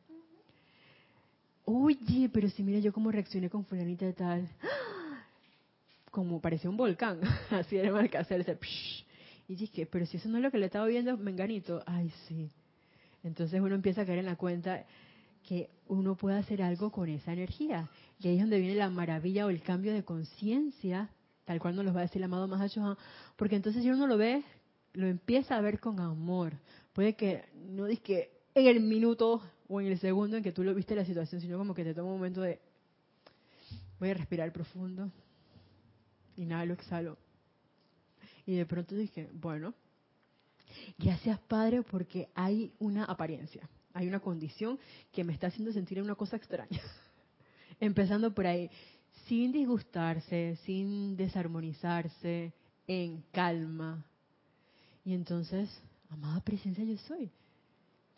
[1.64, 4.48] Oye, pero si mira yo cómo reaccioné con fulanita de tal.
[6.10, 7.20] Como parecía un volcán,
[7.50, 8.58] así era el que hacerse.
[9.48, 12.50] Y dije, pero si eso no es lo que le estaba viendo Menganito, ay sí.
[13.22, 14.84] Entonces uno empieza a caer en la cuenta
[15.48, 17.88] que uno puede hacer algo con esa energía.
[18.18, 21.08] Y ahí es donde viene la maravilla o el cambio de conciencia,
[21.44, 22.96] tal cual nos lo va a decir el amado Mahachohan,
[23.36, 24.42] porque entonces si uno lo ve,
[24.92, 26.52] lo empieza a ver con amor.
[26.92, 30.74] Puede que no que en el minuto o en el segundo en que tú lo
[30.74, 32.60] viste la situación, sino como que te toma un momento de
[33.98, 35.10] voy a respirar profundo,
[36.36, 37.16] inhalo, exhalo.
[38.44, 39.74] Y de pronto dije, bueno,
[40.98, 44.78] gracias Padre porque hay una apariencia, hay una condición
[45.12, 46.80] que me está haciendo sentir una cosa extraña.
[47.80, 48.70] Empezando por ahí,
[49.26, 52.52] sin disgustarse, sin desarmonizarse,
[52.86, 54.04] en calma.
[55.04, 55.70] Y entonces,
[56.10, 57.30] amada presencia yo soy.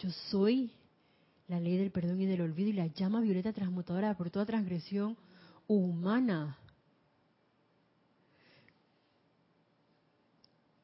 [0.05, 0.71] Yo soy
[1.49, 5.17] la ley del perdón y del olvido y la llama violeta transmutadora por toda transgresión
[5.67, 6.59] humana.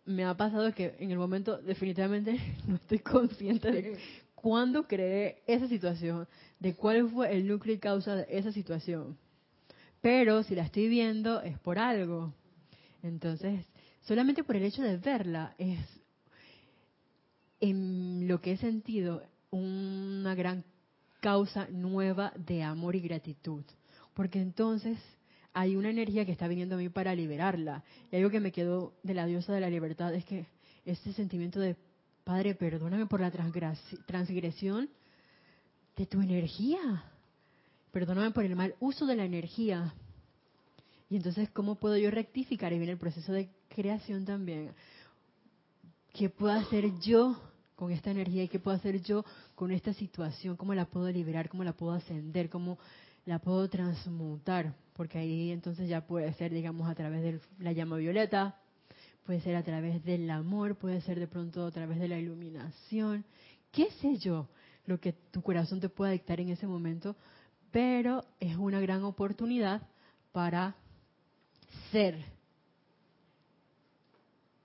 [0.06, 3.98] Me ha pasado que en el momento definitivamente no estoy consciente de
[4.34, 6.26] cuándo creé esa situación,
[6.58, 9.18] de cuál fue el núcleo y causa de esa situación.
[10.00, 12.32] Pero si la estoy viendo es por algo.
[13.02, 13.66] Entonces,
[14.00, 15.99] solamente por el hecho de verla es
[17.60, 20.64] en lo que he sentido una gran
[21.20, 23.64] causa nueva de amor y gratitud.
[24.14, 24.98] Porque entonces
[25.52, 27.84] hay una energía que está viniendo a mí para liberarla.
[28.10, 30.46] Y algo que me quedó de la diosa de la libertad es que
[30.84, 31.76] este sentimiento de,
[32.24, 33.30] Padre, perdóname por la
[34.06, 34.88] transgresión
[35.96, 37.04] de tu energía.
[37.92, 39.94] Perdóname por el mal uso de la energía.
[41.08, 42.72] Y entonces, ¿cómo puedo yo rectificar?
[42.72, 44.72] Y viene el proceso de creación también.
[46.12, 47.36] ¿Qué puedo hacer yo
[47.80, 51.48] con esta energía y qué puedo hacer yo con esta situación, cómo la puedo liberar,
[51.48, 52.78] cómo la puedo ascender, cómo
[53.24, 57.96] la puedo transmutar, porque ahí entonces ya puede ser, digamos, a través de la llama
[57.96, 58.58] violeta,
[59.24, 63.24] puede ser a través del amor, puede ser de pronto a través de la iluminación,
[63.72, 64.46] qué sé yo,
[64.84, 67.16] lo que tu corazón te pueda dictar en ese momento,
[67.70, 69.80] pero es una gran oportunidad
[70.32, 70.76] para
[71.90, 72.18] ser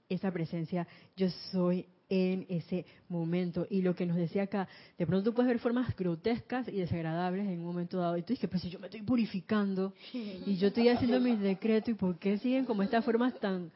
[0.10, 3.68] esa presencia, yo soy en ese momento.
[3.70, 7.48] Y lo que nos decía acá, de pronto tú puedes ver formas grotescas y desagradables
[7.48, 8.18] en un momento dado.
[8.18, 11.90] Y tú dices, pero si yo me estoy purificando y yo estoy haciendo mis decretos,
[11.90, 13.72] ¿y por qué siguen como estas formas tan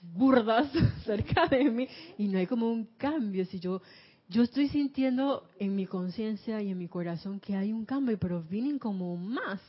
[0.00, 0.70] burdas
[1.04, 1.88] cerca de mí?
[2.18, 3.44] Y no hay como un cambio.
[3.46, 3.80] Si yo,
[4.28, 8.42] yo estoy sintiendo en mi conciencia y en mi corazón que hay un cambio, pero
[8.42, 9.60] vienen como más.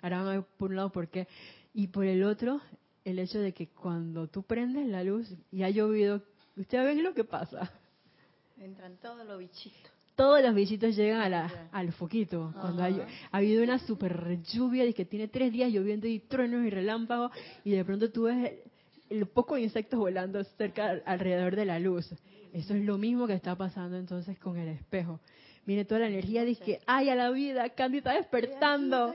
[0.00, 1.26] Ahora por un lado, ¿por qué?
[1.74, 2.60] Y por el otro,
[3.04, 6.22] el hecho de que cuando tú prendes la luz y ha llovido
[6.58, 7.70] Ustedes ven lo que pasa.
[8.60, 9.92] Entran todos los bichitos.
[10.16, 12.52] Todos los bichitos llegan a la, al foquito.
[12.60, 12.90] Cuando ha
[13.30, 17.30] habido una super lluvia y que tiene tres días lloviendo y truenos y relámpagos
[17.62, 18.54] y de pronto tú ves
[19.08, 22.10] el, poco de insectos volando cerca alrededor de la luz.
[22.52, 25.20] Eso es lo mismo que está pasando entonces con el espejo.
[25.64, 29.14] Viene toda la energía, dice que, ay, a la vida, Candy está despertando.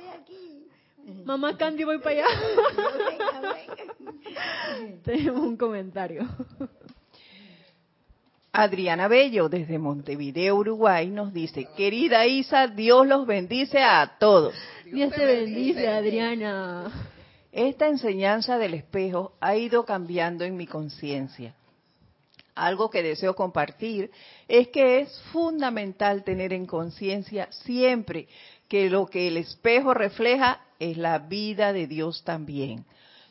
[1.25, 2.25] Mamá Candy, voy para allá.
[5.03, 6.25] Tenemos un comentario.
[8.55, 14.53] Adriana Bello, desde Montevideo, Uruguay, nos dice, querida Isa, Dios los bendice a todos.
[14.85, 16.91] Dios te bendice, Adriana.
[17.51, 21.55] Esta enseñanza del espejo ha ido cambiando en mi conciencia.
[22.53, 24.11] Algo que deseo compartir
[24.47, 28.27] es que es fundamental tener en conciencia siempre
[28.67, 32.85] que lo que el espejo refleja es la vida de Dios también.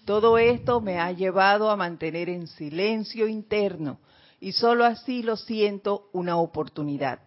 [0.04, 4.00] Todo esto me ha llevado a mantener en silencio interno
[4.42, 7.20] y solo así lo siento una oportunidad.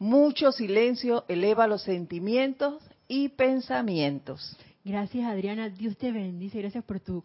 [0.00, 4.56] Mucho silencio eleva los sentimientos y pensamientos.
[4.84, 7.22] Gracias Adriana, Dios te bendice, gracias por tu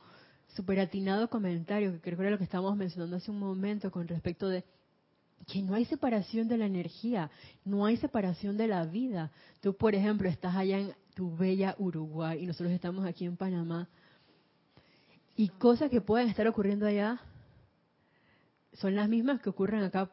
[0.56, 4.48] superatinado comentario, que creo que era lo que estábamos mencionando hace un momento con respecto
[4.48, 4.64] de
[5.48, 7.32] que no hay separación de la energía,
[7.66, 9.32] no hay separación de la vida.
[9.62, 13.90] Tú, por ejemplo, estás allá en tu bella Uruguay y nosotros estamos aquí en Panamá.
[15.36, 17.20] Y cosas que pueden estar ocurriendo allá
[18.74, 20.12] son las mismas que ocurren acá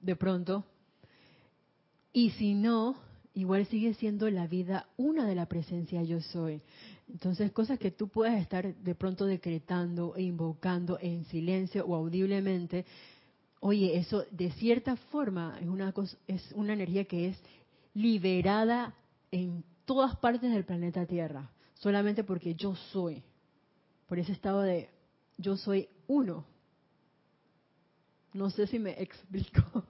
[0.00, 0.64] de pronto.
[2.12, 2.96] Y si no,
[3.34, 6.60] igual sigue siendo la vida una de la presencia yo soy.
[7.08, 12.84] Entonces, cosas que tú puedes estar de pronto decretando e invocando en silencio o audiblemente,
[13.60, 17.38] oye, eso de cierta forma es una cosa, es una energía que es
[17.94, 18.94] liberada
[19.30, 23.22] en todas partes del planeta Tierra, solamente porque yo soy.
[24.08, 24.90] Por ese estado de
[25.38, 26.44] yo soy uno.
[28.32, 29.84] No sé si me explico.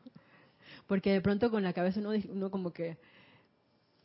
[0.87, 2.99] Porque de pronto con la cabeza uno, uno como que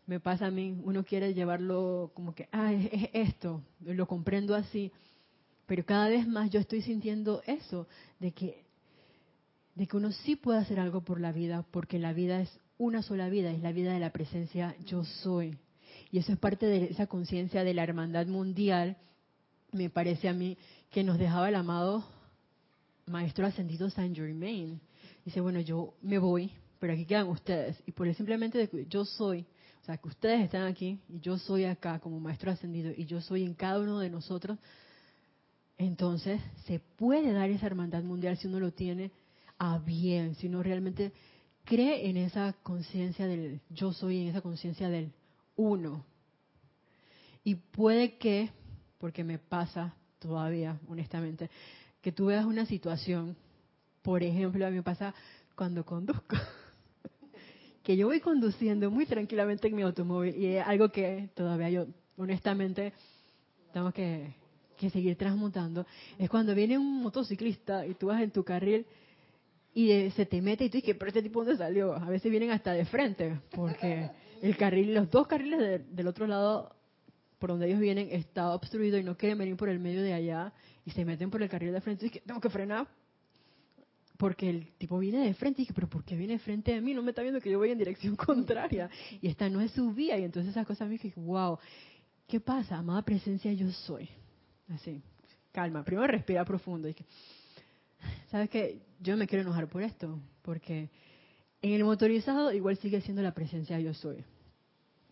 [0.08, 4.92] me pasa a mí, uno quiere llevarlo como que, ah, es, esto, lo comprendo así,
[5.66, 7.88] pero cada vez más yo estoy sintiendo eso,
[8.20, 8.64] de que,
[9.76, 13.02] de que uno sí puede hacer algo por la vida, porque la vida es una
[13.02, 15.58] sola vida, es la vida de la presencia yo soy.
[16.10, 18.96] Y eso es parte de esa conciencia de la hermandad mundial,
[19.74, 20.58] me parece a mí,
[20.90, 22.06] que nos dejaba el amado
[23.08, 24.80] Maestro Ascendido Saint Germain.
[25.26, 27.82] Dice, bueno, yo me voy, pero aquí quedan ustedes.
[27.86, 29.46] Y por el simplemente de que yo soy,
[29.82, 33.22] o sea, que ustedes están aquí y yo soy acá como Maestro Ascendido y yo
[33.22, 34.58] soy en cada uno de nosotros,
[35.78, 39.12] entonces se puede dar esa hermandad mundial si uno lo tiene
[39.60, 41.12] a bien, si uno realmente
[41.64, 45.12] cree en esa conciencia del yo soy, en esa conciencia del
[45.56, 46.06] uno.
[47.44, 48.50] Y puede que,
[48.98, 51.50] porque me pasa todavía, honestamente,
[52.08, 53.36] que tú veas una situación,
[54.02, 55.14] por ejemplo, a mí me pasa
[55.56, 56.38] cuando conduzco,
[57.84, 61.86] que yo voy conduciendo muy tranquilamente en mi automóvil y es algo que todavía yo,
[62.16, 62.94] honestamente,
[63.74, 64.34] tengo que,
[64.78, 65.86] seguir transmutando,
[66.18, 68.86] es cuando viene un motociclista y tú vas en tu carril
[69.74, 71.94] y se te mete y tú dices, pero este tipo dónde salió?
[71.94, 74.10] A veces vienen hasta de frente, porque
[74.42, 76.74] el carril, los dos carriles del otro lado
[77.40, 80.54] por donde ellos vienen está obstruido y no quieren venir por el medio de allá
[80.86, 82.88] y se meten por el carril de frente y dije, tengo que frenar
[84.18, 86.94] porque el tipo viene de frente y dije, pero ¿por qué viene frente de mí?
[86.94, 88.90] No me está viendo que yo voy en dirección contraria
[89.22, 91.58] y esta no es su vía y entonces esas cosas me dije, wow,
[92.28, 92.78] ¿qué pasa?
[92.78, 94.10] Amada presencia yo soy.
[94.70, 95.02] Así,
[95.52, 96.88] calma, primero respira profundo.
[96.88, 97.06] Y dije,
[98.32, 98.82] ¿Sabes qué?
[99.00, 100.90] Yo me quiero enojar por esto, porque
[101.62, 104.24] en el motorizado igual sigue siendo la presencia yo soy.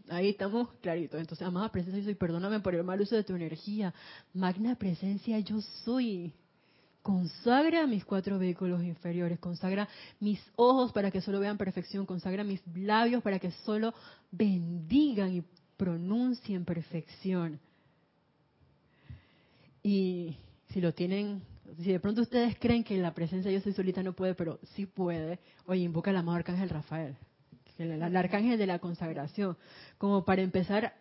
[0.09, 1.19] Ahí estamos claritos.
[1.19, 3.93] Entonces, amada presencia, yo soy, perdóname por el mal uso de tu energía.
[4.33, 6.33] Magna presencia, yo soy.
[7.01, 9.87] Consagra mis cuatro vehículos inferiores, consagra
[10.19, 13.93] mis ojos para que solo vean perfección, consagra mis labios para que solo
[14.31, 15.43] bendigan y
[15.77, 17.59] pronuncien perfección.
[19.83, 20.35] Y
[20.69, 21.43] si lo tienen,
[21.77, 24.87] si de pronto ustedes creen que la presencia yo soy solita no puede, pero sí
[24.87, 25.37] puede,
[25.67, 27.15] oye, invoca al amado arcángel Rafael
[27.77, 29.57] el, arcángel de la consagración,
[29.97, 30.93] como para empezar,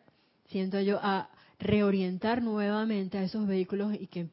[0.46, 4.28] siento yo, a reorientar nuevamente a esos vehículos y que,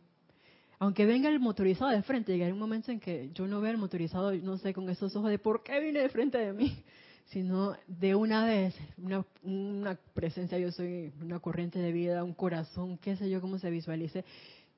[0.79, 3.77] aunque venga el motorizado de frente, llegará un momento en que yo no vea el
[3.77, 6.83] motorizado, no sé, con esos ojos de por qué viene de frente de mí,
[7.27, 12.97] sino de una vez, una, una presencia, yo soy una corriente de vida, un corazón,
[12.97, 14.25] qué sé yo, cómo se visualice,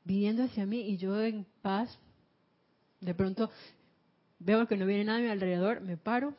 [0.04, 1.98] viniendo hacia mí y yo en paz,
[3.00, 3.50] de pronto
[4.40, 6.36] veo que no viene nadie a mi alrededor, me paro,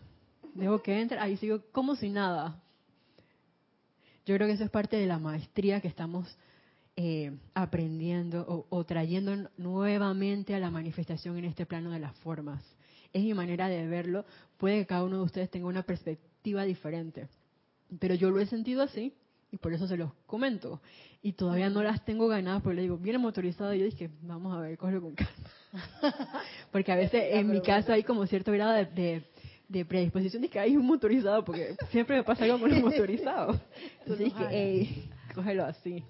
[0.54, 2.60] dejo que entre, ahí sigo como si nada.
[4.26, 6.38] Yo creo que eso es parte de la maestría que estamos
[6.96, 12.64] eh, aprendiendo o, trayendo nuevamente a la manifestación en este plano de las formas.
[13.12, 14.24] Es mi manera de verlo.
[14.56, 17.28] Puede que cada uno de ustedes tenga una perspectiva diferente,
[17.98, 19.12] pero yo lo he sentido así
[19.50, 20.80] y por eso se los comento.
[21.20, 24.56] Y todavía no las tengo ganadas porque le digo, viene motorizado y yo dije, vamos
[24.56, 25.32] a ver, cógelo con calma.
[26.72, 29.33] porque a veces en mi caso hay como cierto grado de de
[29.82, 33.58] predisposición de que hay un motorizado, porque siempre me pasa algo con los motorizados.
[34.00, 36.04] Entonces dije, cógelo así.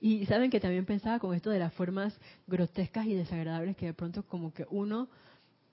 [0.00, 3.94] Y saben que también pensaba con esto de las formas grotescas y desagradables que de
[3.94, 5.08] pronto como que uno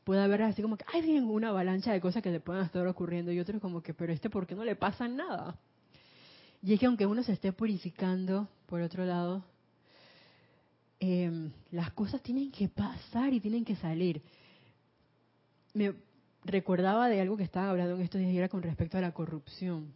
[0.04, 2.86] puede ver así como que hay bien una avalancha de cosas que le pueden estar
[2.88, 5.58] ocurriendo y otros como que, pero este, ¿por qué no le pasa nada?
[6.62, 9.44] Y es que aunque uno se esté purificando, por otro lado,
[11.00, 14.22] eh, las cosas tienen que pasar y tienen que salir
[15.76, 15.94] me
[16.44, 19.12] recordaba de algo que estaba hablando en estos días y era con respecto a la
[19.12, 19.94] corrupción.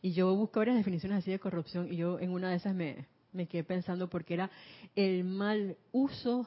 [0.00, 3.06] Y yo busco varias definiciones así de corrupción y yo en una de esas me,
[3.32, 4.50] me quedé pensando porque era
[4.96, 6.46] el mal uso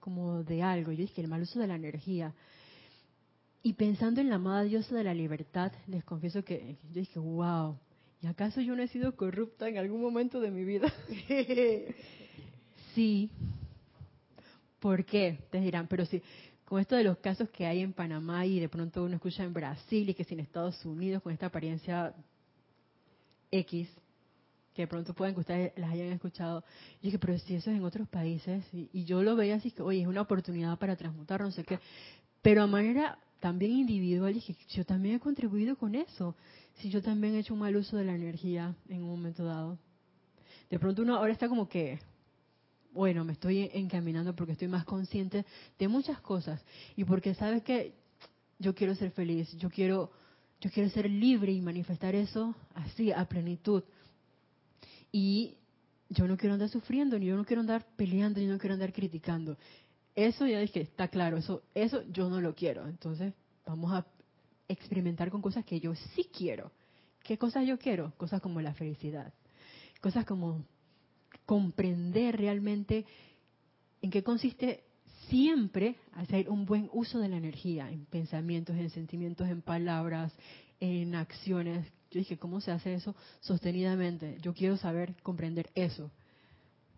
[0.00, 0.90] como de algo.
[0.92, 2.34] Yo dije el mal uso de la energía.
[3.62, 7.76] Y pensando en la amada diosa de la libertad, les confieso que yo dije, wow,
[8.22, 10.92] ¿y acaso yo no he sido corrupta en algún momento de mi vida?
[12.94, 13.30] sí.
[14.80, 15.40] ¿Por qué?
[15.50, 16.22] Te dirán, pero sí
[16.68, 19.54] con esto de los casos que hay en Panamá y de pronto uno escucha en
[19.54, 22.12] Brasil y que si en Estados Unidos con esta apariencia
[23.50, 23.88] X,
[24.74, 26.62] que de pronto pueden que ustedes las hayan escuchado.
[27.00, 29.80] Y dije, pero si eso es en otros países, y, yo lo veía así que,
[29.80, 31.78] oye, es una oportunidad para transmutar, no sé qué.
[32.42, 36.36] Pero a manera también individual, dije, yo también he contribuido con eso.
[36.74, 39.78] Si yo también he hecho un mal uso de la energía en un momento dado.
[40.68, 41.98] De pronto uno ahora está como que,
[42.92, 45.44] bueno, me estoy encaminando porque estoy más consciente
[45.78, 46.64] de muchas cosas
[46.96, 47.94] y porque sabes que
[48.58, 50.10] yo quiero ser feliz, yo quiero
[50.60, 53.84] yo quiero ser libre y manifestar eso así a plenitud.
[55.12, 55.56] Y
[56.08, 58.92] yo no quiero andar sufriendo, ni yo no quiero andar peleando, yo no quiero andar
[58.92, 59.56] criticando.
[60.14, 62.88] Eso ya dije, está claro, eso eso yo no lo quiero.
[62.88, 63.34] Entonces,
[63.64, 64.04] vamos a
[64.66, 66.72] experimentar con cosas que yo sí quiero.
[67.22, 68.12] ¿Qué cosas yo quiero?
[68.16, 69.32] Cosas como la felicidad.
[70.00, 70.64] Cosas como
[71.48, 73.06] comprender realmente
[74.02, 74.84] en qué consiste
[75.30, 80.30] siempre hacer un buen uso de la energía, en pensamientos, en sentimientos, en palabras,
[80.78, 81.90] en acciones.
[82.10, 84.36] Yo dije, ¿cómo se hace eso sostenidamente?
[84.42, 86.10] Yo quiero saber, comprender eso.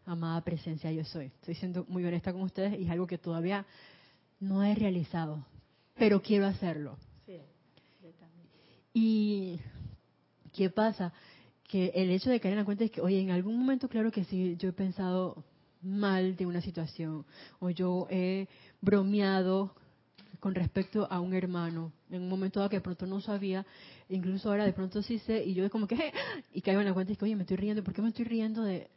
[0.05, 1.27] Amada presencia, yo soy.
[1.27, 3.65] Estoy siendo muy honesta con ustedes y es algo que todavía
[4.41, 5.47] no he realizado,
[5.95, 6.99] pero quiero hacerlo.
[7.25, 7.39] Sí,
[8.03, 8.49] yo también.
[8.95, 9.61] Y
[10.53, 11.13] ¿qué pasa?
[11.71, 14.11] Que el hecho de caer en la cuenta es que, oye, en algún momento, claro
[14.11, 15.45] que sí, yo he pensado
[15.83, 17.25] mal de una situación
[17.61, 18.49] o yo he
[18.81, 19.73] bromeado
[20.41, 23.65] con respecto a un hermano en un momento dado que de pronto no sabía,
[24.09, 25.97] incluso ahora de pronto sí sé y yo como que
[26.53, 28.25] y caigo en la cuenta y que oye me estoy riendo, ¿por qué me estoy
[28.25, 28.89] riendo de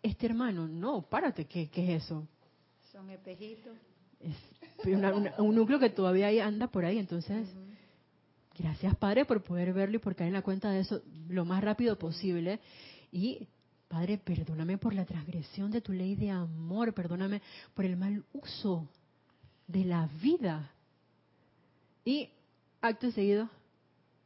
[0.00, 0.68] este hermano?
[0.68, 2.24] No, párate, ¿qué, qué es eso?
[2.92, 3.76] Son espejitos.
[4.20, 4.36] Es
[5.38, 7.48] un núcleo que todavía anda por ahí, entonces
[8.58, 11.62] gracias Padre por poder verlo y por caer en la cuenta de eso lo más
[11.62, 12.60] rápido posible
[13.12, 13.48] y
[13.88, 17.40] Padre, perdóname por la transgresión de tu ley de amor, perdóname
[17.72, 18.88] por el mal uso
[19.68, 20.72] de la vida.
[22.04, 22.28] Y
[22.80, 23.48] acto seguido,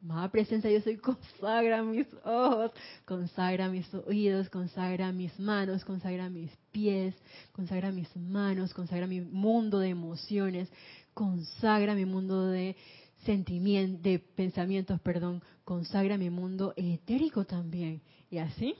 [0.00, 2.72] más presencia, yo soy, consagra mis ojos,
[3.04, 7.14] consagra mis oídos, consagra mis manos, consagra mis pies,
[7.52, 10.70] consagra mis manos, consagra mi mundo de emociones,
[11.12, 12.76] consagra mi mundo de
[13.24, 18.02] sentimientos, de pensamientos, perdón, consagra mi mundo etérico también.
[18.30, 18.74] Y así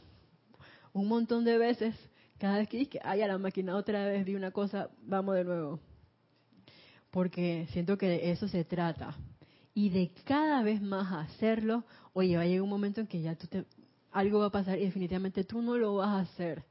[0.93, 1.95] un montón de veces,
[2.39, 5.45] cada vez que dije, ay, a la máquina otra vez vi una cosa, vamos de
[5.45, 5.81] nuevo.
[7.11, 9.17] Porque siento que de eso se trata.
[9.75, 13.37] Y de cada vez más hacerlo, oye, va a llegar un momento en que ya
[13.37, 13.65] tú te,
[14.11, 16.65] algo va a pasar y definitivamente tú no lo vas a hacer.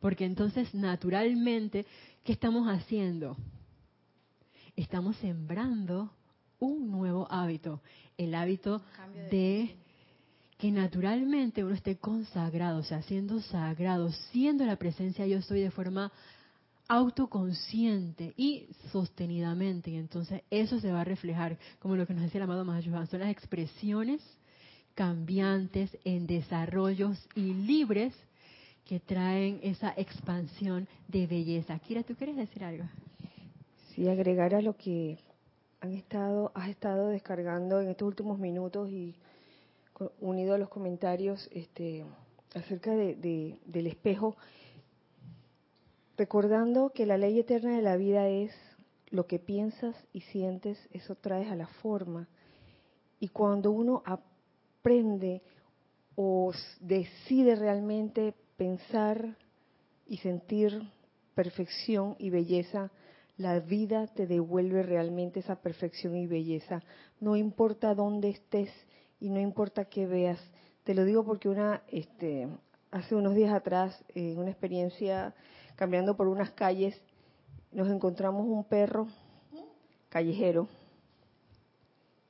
[0.00, 1.86] Porque entonces, naturalmente,
[2.24, 3.36] ¿qué estamos haciendo?
[4.76, 6.10] Estamos sembrando
[6.62, 7.80] un nuevo hábito,
[8.16, 8.82] el hábito
[9.30, 9.74] de
[10.58, 15.72] que naturalmente uno esté consagrado, o sea, siendo sagrado, siendo la presencia yo soy de
[15.72, 16.12] forma
[16.86, 19.90] autoconsciente y sostenidamente.
[19.90, 23.08] Y entonces eso se va a reflejar, como lo que nos decía el amado Mahayohan,
[23.08, 24.20] son las expresiones
[24.94, 28.14] cambiantes en desarrollos y libres
[28.84, 31.76] que traen esa expansión de belleza.
[31.80, 32.84] Kira, ¿tú quieres decir algo?
[33.94, 35.18] Sí, agregar a lo que
[35.82, 39.16] han estado, has estado descargando en estos últimos minutos y
[40.20, 42.04] unido a los comentarios este,
[42.54, 44.36] acerca de, del espejo,
[46.16, 48.52] recordando que la ley eterna de la vida es
[49.10, 52.28] lo que piensas y sientes, eso traes a la forma.
[53.18, 55.42] Y cuando uno aprende
[56.14, 59.36] o decide realmente pensar
[60.06, 60.80] y sentir
[61.34, 62.92] perfección y belleza,
[63.42, 66.80] la vida te devuelve realmente esa perfección y belleza.
[67.20, 68.70] No importa dónde estés
[69.18, 70.38] y no importa qué veas.
[70.84, 72.48] Te lo digo porque una, este,
[72.92, 75.34] hace unos días atrás, en una experiencia
[75.74, 77.00] caminando por unas calles,
[77.72, 79.08] nos encontramos un perro
[80.08, 80.68] callejero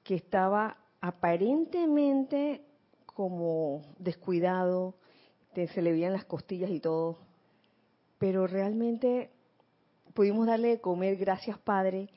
[0.04, 2.64] que estaba aparentemente
[3.04, 4.94] como descuidado,
[5.54, 7.18] se le veían las costillas y todo,
[8.18, 9.30] pero realmente
[10.14, 12.08] pudimos darle de comer, gracias Padre,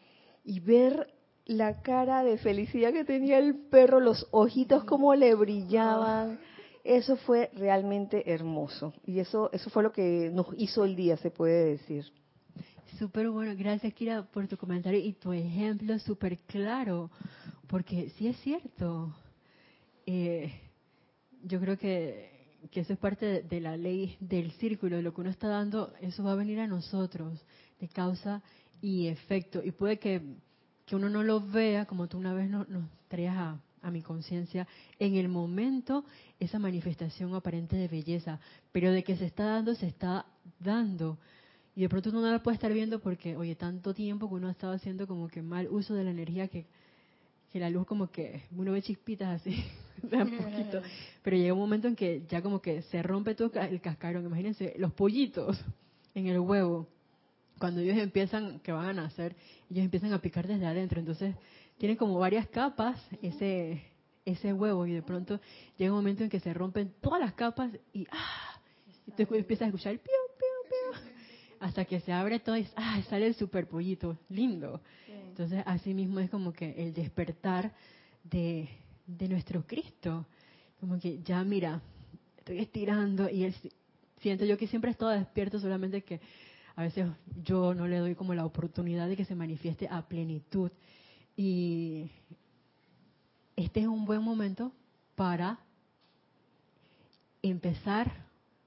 [0.43, 1.13] y ver
[1.45, 6.39] la cara de felicidad que tenía el perro, los ojitos como le brillaban.
[6.83, 8.93] Eso fue realmente hermoso.
[9.05, 12.05] Y eso, eso fue lo que nos hizo el día, se puede decir.
[12.99, 13.53] Súper bueno.
[13.57, 17.09] Gracias, Kira, por tu comentario y tu ejemplo súper claro.
[17.67, 19.15] Porque sí es cierto.
[20.05, 20.53] Eh,
[21.43, 25.01] yo creo que, que eso es parte de, de la ley del círculo.
[25.01, 27.43] Lo que uno está dando, eso va a venir a nosotros,
[27.80, 28.41] de causa
[28.82, 29.61] y efecto.
[29.63, 30.21] Y puede que
[30.86, 32.67] que uno no lo vea, como tú una vez nos,
[33.07, 34.67] traías a, a mi conciencia,
[34.99, 36.05] en el momento
[36.39, 38.39] esa manifestación aparente de belleza,
[38.71, 40.26] pero de que se está dando, se está
[40.59, 41.17] dando.
[41.76, 44.47] Y de pronto uno no la puede estar viendo porque, oye, tanto tiempo que uno
[44.47, 46.67] ha estado haciendo como que mal uso de la energía que,
[47.51, 49.65] que la luz como que uno ve chispitas así,
[50.03, 50.82] un poquito.
[51.23, 54.26] Pero llega un momento en que ya como que se rompe todo el cascarón.
[54.26, 55.59] Imagínense, los pollitos
[56.13, 56.88] en el huevo
[57.59, 59.35] cuando ellos empiezan, que van a nacer,
[59.69, 60.99] ellos empiezan a picar desde adentro.
[60.99, 61.35] Entonces,
[61.77, 63.81] tienen como varias capas ese,
[64.25, 65.39] ese huevo y de pronto
[65.77, 68.59] llega un momento en que se rompen todas las capas y ¡ah!
[69.07, 71.11] Y tú empiezas a escuchar el piu, piu, piu,
[71.59, 73.01] hasta que se abre todo y ¡ah!
[73.09, 74.81] sale el super pollito, lindo.
[75.07, 77.73] Entonces, así mismo es como que el despertar
[78.23, 78.69] de,
[79.05, 80.25] de nuestro Cristo.
[80.79, 81.81] Como que ya mira,
[82.37, 83.53] estoy estirando y él
[84.21, 86.19] siento yo que siempre he estado despierto, solamente que
[86.76, 87.07] a veces
[87.43, 90.71] yo no le doy como la oportunidad de que se manifieste a plenitud.
[91.38, 92.09] Y
[93.55, 94.71] este es un buen momento
[95.15, 95.59] para
[97.41, 98.11] empezar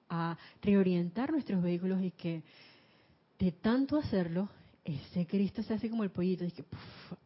[0.09, 2.43] a reorientar nuestros vehículos y que
[3.39, 4.49] de tanto hacerlo,
[4.85, 6.65] ese Cristo se hace como el pollito, y que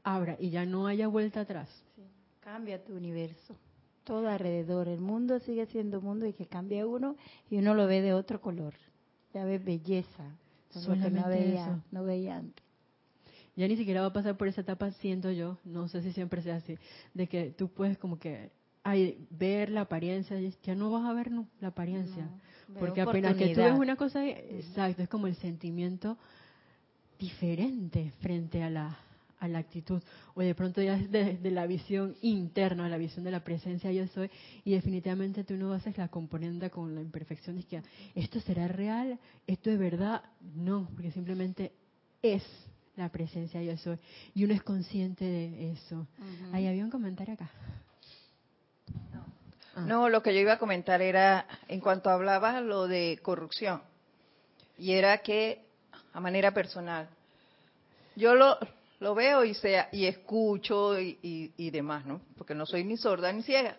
[0.03, 1.68] abra y ya no haya vuelta atrás.
[2.41, 3.55] Cambia tu universo,
[4.05, 4.89] todo alrededor.
[4.89, 7.16] El mundo sigue siendo mundo y que cambia uno
[7.49, 8.74] y uno lo ve de otro color.
[9.33, 10.37] Ya ves belleza,
[10.73, 11.83] Solamente no veía, eso.
[11.91, 12.64] no veía antes.
[13.55, 16.41] Ya ni siquiera va a pasar por esa etapa, siento yo, no sé si siempre
[16.43, 16.79] sea así,
[17.12, 18.51] de que tú puedes como que
[18.83, 22.29] ay, ver la apariencia, ya no vas a ver no, la apariencia.
[22.68, 26.16] No, porque apenas que tú ves una cosa, exacto, es como el sentimiento
[27.18, 28.99] diferente frente a la,
[29.43, 30.01] a la actitud.
[30.34, 33.90] O de pronto ya es de, de la visión interna, la visión de la presencia
[33.90, 34.30] yo soy,
[34.64, 37.82] y definitivamente tú no haces la componenda con la imperfección de que
[38.14, 40.22] esto será real, esto es verdad,
[40.55, 41.72] no, porque simplemente
[42.22, 42.45] es
[42.95, 43.99] la presencia yo soy.
[44.32, 45.97] Y uno es consciente de eso.
[45.97, 46.55] Ujú.
[46.55, 47.51] Ahí había un comentario acá.
[49.74, 49.80] Ah.
[49.80, 53.82] No, lo que yo iba a comentar era, en cuanto hablabas lo de corrupción,
[54.78, 55.64] y era que,
[56.12, 57.09] a manera personal,
[58.14, 58.59] yo lo,
[59.03, 59.57] lo veo y,
[59.90, 62.20] y escucho y demás, ¿no?
[62.38, 63.76] Porque no soy ni sorda ni ciega,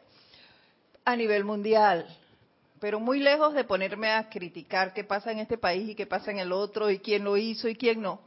[1.05, 2.05] a nivel mundial,
[2.82, 6.30] pero muy lejos de ponerme a criticar qué pasa en este país y qué pasa
[6.32, 8.19] en el otro y quién lo hizo y quién no.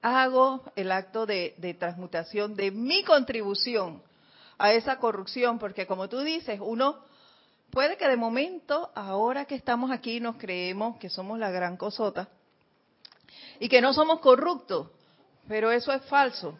[0.00, 4.02] Hago el acto de, de transmutación de mi contribución
[4.56, 6.98] a esa corrupción, porque como tú dices, uno
[7.70, 12.26] puede que de momento, ahora que estamos aquí, nos creemos que somos la gran cosota
[13.60, 14.88] y que no somos corruptos,
[15.48, 16.58] pero eso es falso.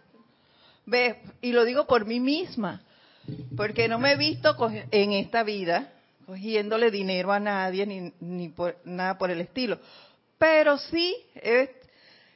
[0.87, 2.83] Ve, y lo digo por mí misma,
[3.57, 4.57] porque no me he visto
[4.91, 5.93] en esta vida
[6.27, 9.79] cogiéndole dinero a nadie ni, ni por, nada por el estilo,
[10.39, 11.71] pero sí he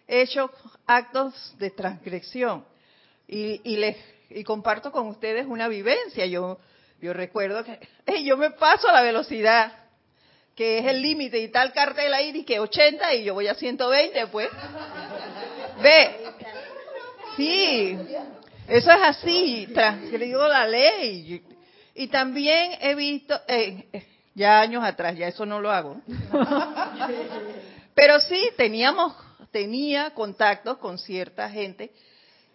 [0.07, 0.51] hecho
[0.87, 2.65] actos de transgresión
[3.27, 3.97] y, y les
[4.31, 6.27] y comparto con ustedes una vivencia.
[6.27, 6.59] Yo
[7.01, 9.73] yo recuerdo que "Ey, yo me paso a la velocidad
[10.59, 13.55] que es el límite y tal cartel ahí dice que 80 y yo voy a
[13.55, 14.49] 120 pues.
[15.81, 16.17] Ve.
[17.37, 17.97] Sí.
[18.67, 21.45] Eso es así, transgredido la ley.
[21.95, 26.01] Y también he visto, eh, eh, ya años atrás, ya eso no lo hago.
[27.95, 29.15] Pero sí, teníamos,
[29.53, 31.93] tenía contactos con cierta gente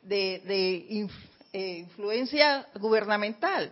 [0.02, 1.08] de, de
[1.54, 3.72] eh, influencia gubernamental.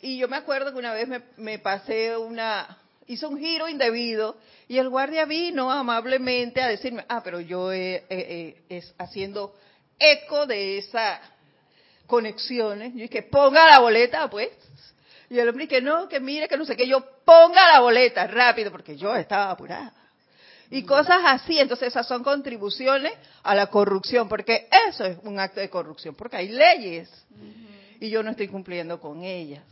[0.00, 2.78] Y yo me acuerdo que una vez me, me pasé una,
[3.08, 4.36] hizo un giro indebido
[4.68, 9.54] y el guardia vino amablemente a decirme, ah, pero yo eh, eh, eh, es haciendo
[9.98, 11.20] eco de esas
[12.06, 12.92] conexiones.
[12.94, 14.50] Yo dije, ponga la boleta, pues.
[15.28, 18.26] Y el hombre que no, que mire, que no sé qué, yo ponga la boleta
[18.26, 19.92] rápido, porque yo estaba apurada.
[20.70, 23.12] Y cosas así, entonces esas son contribuciones
[23.44, 27.08] a la corrupción, porque eso es un acto de corrupción, porque hay leyes
[28.00, 29.62] y yo no estoy cumpliendo con ellas.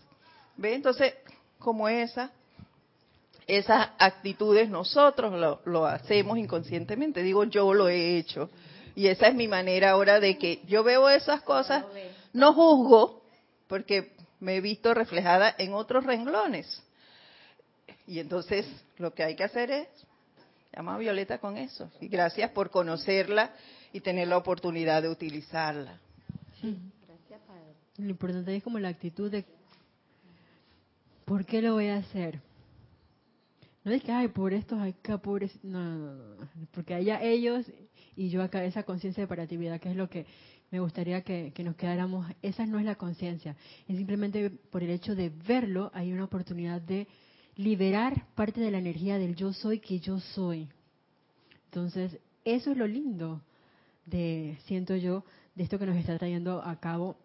[0.57, 0.74] ¿Ve?
[0.74, 1.14] Entonces,
[1.59, 2.30] como esa,
[3.47, 8.51] esas actitudes nosotros lo, lo hacemos inconscientemente, digo yo lo he hecho.
[8.95, 11.84] Y esa es mi manera ahora de que yo veo esas cosas,
[12.32, 13.22] no juzgo,
[13.66, 16.82] porque me he visto reflejada en otros renglones.
[18.07, 18.66] Y entonces
[18.99, 19.88] lo que hay que hacer es
[20.74, 21.90] llamar a Violeta con eso.
[22.01, 23.51] Y gracias por conocerla
[23.92, 25.99] y tener la oportunidad de utilizarla.
[26.62, 27.74] Gracias, Padre.
[27.99, 29.45] Lo importante es como la actitud de
[31.24, 32.40] ¿por qué lo voy a hacer?
[33.85, 35.53] No es que, ay, por estos acá, pobres.
[35.62, 36.49] No, no, no, no.
[36.72, 37.66] Porque allá ellos
[38.16, 40.26] y yo acá, esa conciencia de paratividad, que es lo que
[40.70, 42.26] me gustaría que, que nos quedáramos.
[42.43, 43.57] Esa no es la conciencia.
[43.87, 47.07] Es simplemente por el hecho de verlo, hay una oportunidad de
[47.57, 50.68] liberar parte de la energía del yo soy que yo soy.
[51.66, 53.41] Entonces, eso es lo lindo
[54.07, 55.24] de, siento yo,
[55.55, 57.16] de esto que nos está trayendo a cabo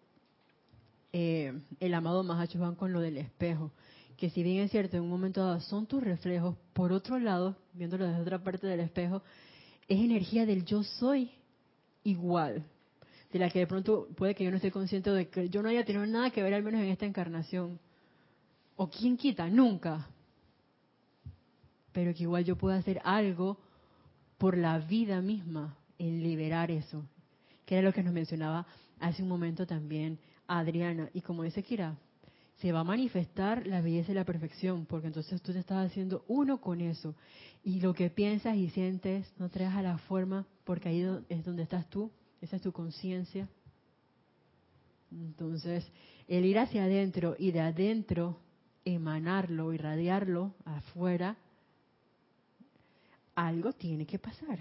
[1.12, 3.72] eh, el amado Mahachohan con lo del espejo.
[4.20, 7.56] Que si bien es cierto, en un momento dado son tus reflejos, por otro lado,
[7.72, 9.22] viéndolo desde otra parte del espejo,
[9.88, 11.30] es energía del yo soy
[12.04, 12.66] igual.
[13.32, 15.70] De la que de pronto puede que yo no esté consciente de que yo no
[15.70, 17.80] haya tenido nada que ver, al menos en esta encarnación.
[18.76, 20.06] O quién quita, nunca.
[21.92, 23.56] Pero que igual yo pueda hacer algo
[24.36, 27.04] por la vida misma en liberar eso.
[27.64, 28.66] Que era lo que nos mencionaba
[28.98, 31.08] hace un momento también Adriana.
[31.14, 31.96] Y como dice Kira,
[32.60, 36.24] se va a manifestar la belleza y la perfección, porque entonces tú te estás haciendo
[36.28, 37.14] uno con eso.
[37.64, 41.62] Y lo que piensas y sientes no traes a la forma, porque ahí es donde
[41.62, 43.48] estás tú, esa es tu conciencia.
[45.10, 45.90] Entonces,
[46.28, 48.38] el ir hacia adentro y de adentro
[48.84, 51.36] emanarlo, irradiarlo afuera,
[53.34, 54.58] algo tiene que pasar.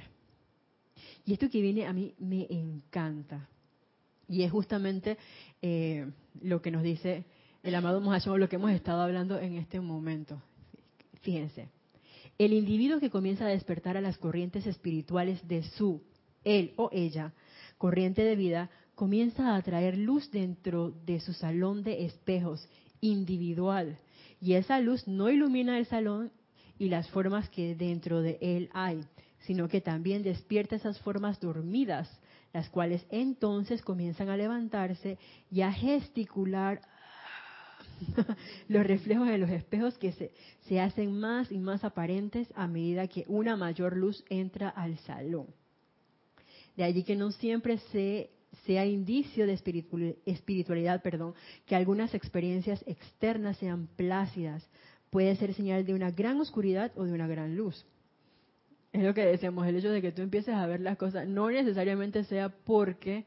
[1.25, 3.47] Y esto que viene a mí me encanta,
[4.27, 5.17] Y es justamente
[5.61, 6.09] eh,
[6.41, 7.25] lo que nos dice
[7.63, 10.41] el amado Mahashoggi, lo que hemos estado hablando en este momento.
[11.21, 11.69] Fíjense,
[12.37, 16.01] el individuo que comienza a despertar a las corrientes espirituales de su,
[16.43, 17.33] él o ella,
[17.77, 22.67] corriente de vida, comienza a atraer luz dentro de su salón de espejos
[23.01, 23.97] individual.
[24.41, 26.31] Y esa luz no ilumina el salón
[26.77, 29.03] y las formas que dentro de él hay,
[29.41, 32.09] sino que también despierta esas formas dormidas,
[32.53, 35.17] las cuales entonces comienzan a levantarse
[35.51, 36.81] y a gesticular
[38.67, 40.31] los reflejos de los espejos que se,
[40.67, 45.47] se hacen más y más aparentes a medida que una mayor luz entra al salón.
[46.75, 48.29] De allí que no siempre se,
[48.65, 49.53] sea indicio de
[50.25, 51.33] espiritualidad, perdón,
[51.65, 54.67] que algunas experiencias externas sean plácidas.
[55.09, 57.85] Puede ser señal de una gran oscuridad o de una gran luz.
[58.91, 61.49] Es lo que decíamos, el hecho de que tú empieces a ver las cosas no
[61.51, 63.25] necesariamente sea porque,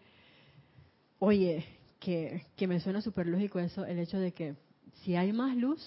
[1.18, 1.64] oye,
[2.03, 4.57] que, que me suena súper lógico eso, el hecho de que
[5.03, 5.80] si hay más luz,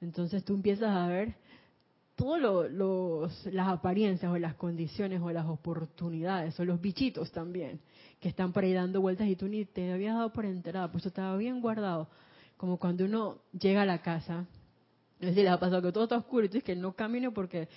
[0.00, 1.34] entonces tú empiezas a ver
[2.16, 2.40] todas
[3.52, 7.80] las apariencias o las condiciones o las oportunidades o los bichitos también
[8.18, 11.04] que están por ahí dando vueltas y tú ni te habías dado por enterada, pues
[11.04, 12.08] estaba bien guardado.
[12.56, 14.46] Como cuando uno llega a la casa,
[15.18, 17.32] es decir, les ha pasado que todo está oscuro y tú dices que no camine
[17.32, 17.68] porque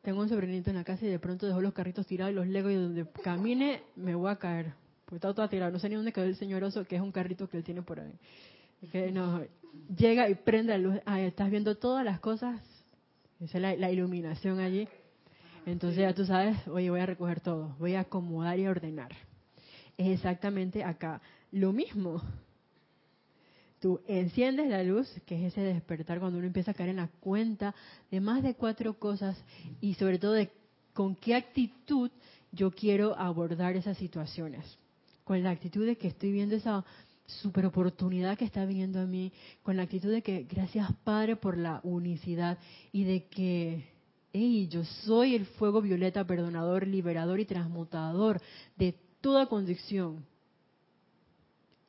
[0.00, 2.46] tengo un sobrinito en la casa y de pronto dejó los carritos tirados y los
[2.46, 4.72] legos y donde camine me voy a caer.
[5.14, 5.72] Está todo tirado.
[5.72, 8.00] No sé ni dónde quedó el señoroso, que es un carrito que él tiene por
[8.00, 8.12] ahí.
[8.90, 9.42] Que no,
[9.96, 11.00] llega y prende la luz.
[11.04, 12.60] Ah, estás viendo todas las cosas.
[13.40, 14.88] Esa es la, iluminación allí.
[15.66, 17.74] Entonces ya tú sabes, oye, voy a recoger todo.
[17.78, 19.12] Voy a acomodar y ordenar.
[19.96, 21.20] Es exactamente acá
[21.52, 22.22] lo mismo.
[23.80, 27.08] Tú enciendes la luz, que es ese despertar cuando uno empieza a caer en la
[27.20, 27.74] cuenta
[28.10, 29.36] de más de cuatro cosas
[29.80, 30.50] y sobre todo de
[30.94, 32.10] con qué actitud
[32.50, 34.78] yo quiero abordar esas situaciones.
[35.24, 36.84] Con la actitud de que estoy viendo esa
[37.26, 41.56] super oportunidad que está viniendo a mí, con la actitud de que gracias Padre por
[41.56, 42.58] la unicidad
[42.92, 43.84] y de que,
[44.32, 48.40] hey, yo soy el fuego violeta perdonador, liberador y transmutador
[48.76, 50.24] de toda condición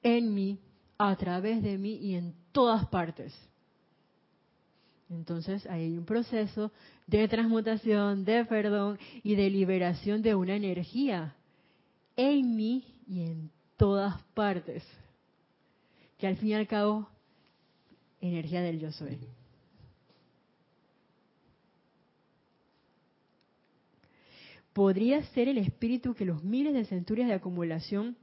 [0.02, 0.60] en mí
[0.98, 3.34] a través de mí y en todas partes.
[5.10, 6.72] Entonces hay un proceso
[7.06, 11.36] de transmutación, de perdón y de liberación de una energía
[12.16, 14.84] en mí y en todas partes.
[16.18, 17.08] Que al fin y al cabo,
[18.22, 19.20] energía del yo soy.
[24.74, 28.18] Podría ser el espíritu que los miles de centurias de acumulación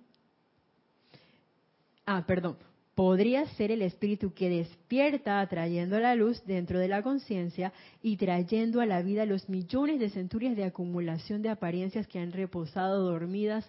[2.06, 2.56] ah, perdón,
[2.94, 7.72] podría ser el espíritu que despierta atrayendo la luz dentro de la conciencia
[8.02, 12.32] y trayendo a la vida los millones de centurias de acumulación de apariencias que han
[12.32, 13.68] reposado dormidas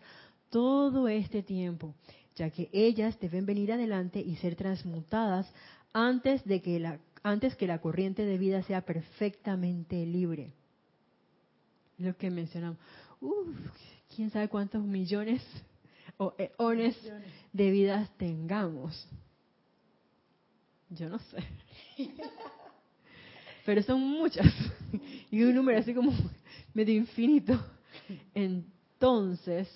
[0.54, 1.96] todo este tiempo,
[2.36, 5.52] ya que ellas deben venir adelante y ser transmutadas
[5.94, 10.54] antes de que la antes que la corriente de vida sea perfectamente libre.
[11.98, 12.78] Lo que mencionamos.
[13.20, 13.48] Uf,
[14.16, 15.42] quién sabe cuántos millones
[16.18, 16.96] o eones
[17.52, 19.08] de vidas tengamos.
[20.90, 21.44] Yo no sé.
[23.66, 24.54] Pero son muchas.
[25.32, 26.12] Y un número así como
[26.76, 27.60] medio infinito.
[28.36, 29.68] Entonces,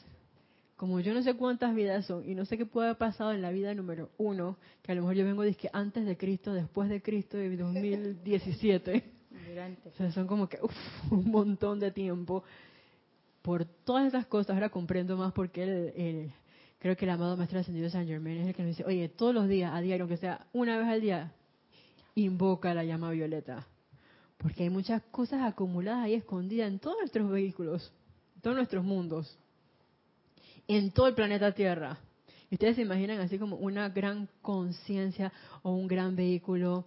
[0.78, 3.42] como yo no sé cuántas vidas son y no sé qué puede haber pasado en
[3.42, 6.88] la vida número uno, que a lo mejor yo vengo que antes de Cristo, después
[6.88, 9.04] de Cristo, de 2017.
[9.86, 10.60] O sea, son como que
[11.12, 12.44] un montón de tiempo
[13.42, 16.32] por todas esas cosas, ahora comprendo más porque él,
[16.78, 19.34] creo que el amado Maestro Ascendido San Germain es el que nos dice, oye, todos
[19.34, 21.34] los días, a diario, aunque sea una vez al día,
[22.14, 23.66] invoca la llama violeta.
[24.38, 27.92] Porque hay muchas cosas acumuladas ahí escondidas en todos nuestros vehículos,
[28.36, 29.40] en todos nuestros mundos,
[30.68, 31.98] en todo el planeta Tierra.
[32.50, 35.32] Y ustedes se imaginan así como una gran conciencia
[35.64, 36.86] o un gran vehículo,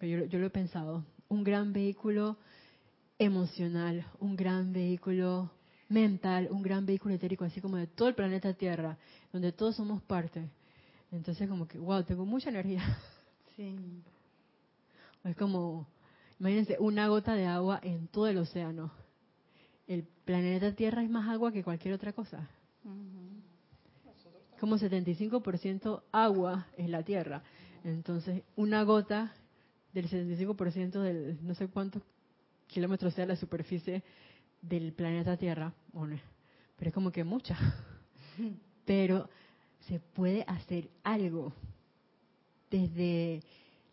[0.00, 2.36] yo, yo lo he pensado, un gran vehículo
[3.18, 5.50] emocional, un gran vehículo
[5.88, 8.96] mental, un gran vehículo etérico, así como de todo el planeta Tierra,
[9.32, 10.48] donde todos somos parte.
[11.10, 12.82] Entonces, como que, wow, tengo mucha energía.
[13.54, 13.76] Sí.
[15.24, 15.86] Es como,
[16.40, 18.90] imagínense, una gota de agua en todo el océano.
[19.86, 22.48] El planeta Tierra es más agua que cualquier otra cosa.
[24.58, 27.42] Como 75% agua es la Tierra.
[27.84, 29.32] Entonces, una gota
[29.92, 32.02] del 75% del no sé cuántos
[32.66, 34.02] kilómetros sea la superficie
[34.62, 37.56] del planeta Tierra, pero es como que mucha.
[38.84, 39.28] Pero
[39.86, 41.52] se puede hacer algo
[42.70, 43.42] desde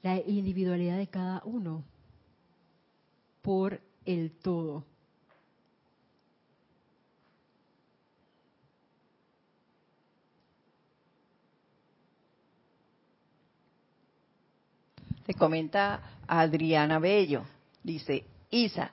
[0.01, 1.83] la individualidad de cada uno
[3.41, 4.85] por el todo.
[15.29, 17.43] Le comenta a Adriana Bello.
[17.83, 18.91] Dice, Isa,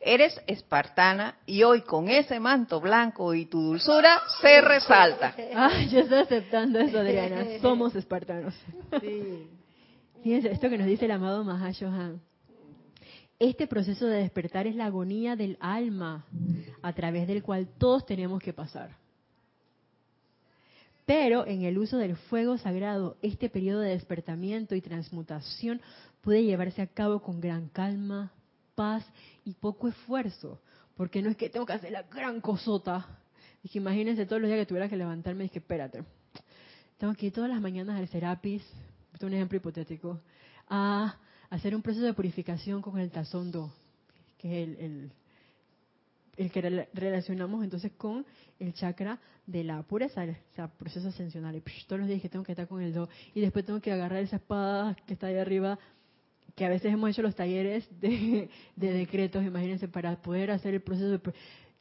[0.00, 5.36] eres espartana y hoy con ese manto blanco y tu dulzura se resalta.
[5.54, 7.44] Ah, yo estoy aceptando eso, Adriana.
[7.62, 8.52] Somos espartanos.
[9.00, 9.48] Sí.
[10.24, 12.20] Fíjense, esto que nos dice el amado Mahashohan.
[13.38, 16.26] Este proceso de despertar es la agonía del alma
[16.82, 18.90] a través del cual todos tenemos que pasar.
[21.06, 25.80] Pero en el uso del fuego sagrado, este periodo de despertamiento y transmutación
[26.20, 28.32] puede llevarse a cabo con gran calma,
[28.74, 29.04] paz
[29.44, 30.60] y poco esfuerzo.
[30.96, 33.06] Porque no es que tengo que hacer la gran cosota.
[33.62, 36.02] Dije, imagínense todos los días que tuviera que levantarme y dije, espérate,
[36.98, 38.62] tengo que ir todas las mañanas al Serapis,
[39.12, 40.20] esto es un ejemplo hipotético,
[40.68, 41.16] a
[41.50, 43.72] hacer un proceso de purificación con el tazondo,
[44.38, 45.12] que es el,
[46.36, 48.24] el que rela- relacionamos entonces con
[48.58, 51.54] el chakra de la pureza, o sea, proceso ascensional.
[51.56, 53.80] Y psh, todos los días que tengo que estar con el do, y después tengo
[53.80, 55.78] que agarrar esa espada que está ahí arriba,
[56.54, 60.80] que a veces hemos hecho los talleres de, de decretos, imagínense, para poder hacer el
[60.80, 61.20] proceso de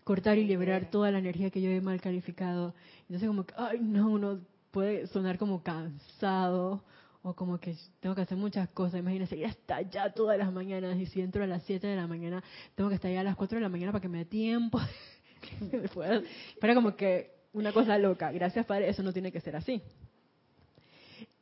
[0.03, 2.75] cortar y liberar toda la energía que yo he mal calificado.
[3.03, 4.39] Entonces como que, ay no, uno
[4.71, 6.83] puede sonar como cansado
[7.27, 8.99] o como que tengo que hacer muchas cosas.
[8.99, 12.05] Imagínense, ir hasta allá todas las mañanas y si entro a las 7 de la
[12.05, 12.43] mañana,
[12.75, 14.79] tengo que estar allá a las 4 de la mañana para que me dé tiempo.
[16.61, 18.31] Para como que una cosa loca.
[18.31, 19.81] Gracias, Padre, eso no tiene que ser así.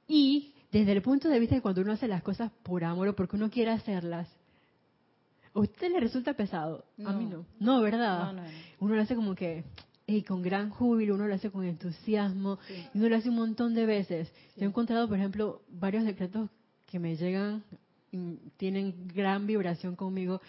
[0.08, 3.16] Y desde el punto de vista de cuando uno hace las cosas por amor o
[3.16, 4.30] porque uno quiere hacerlas,
[5.54, 6.86] ¿a usted le resulta pesado?
[7.06, 7.46] A mí No.
[7.60, 7.82] no.
[7.82, 8.20] ¿verdad?
[8.26, 8.50] No, no, no.
[8.80, 9.64] Uno lo hace como que
[10.08, 12.60] ey, con gran júbilo, uno lo hace con entusiasmo,
[12.94, 14.32] y uno lo hace un montón de veces.
[14.56, 16.50] Yo he encontrado, por ejemplo, varios decretos
[16.86, 17.64] que me llegan,
[18.12, 20.42] y tienen gran vibración conmigo,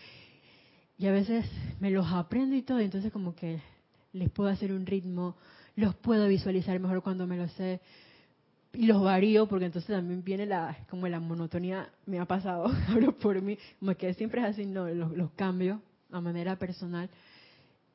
[0.98, 1.46] y a veces
[1.80, 3.60] me los aprendo y todo, y entonces como que
[4.12, 5.36] les puedo hacer un ritmo,
[5.76, 7.80] los puedo visualizar mejor cuando me los sé,
[8.72, 13.16] y los varío porque entonces también viene la como la monotonía me ha pasado hablo
[13.16, 15.80] por mí como que siempre es así no los, los cambio
[16.10, 17.08] a manera personal.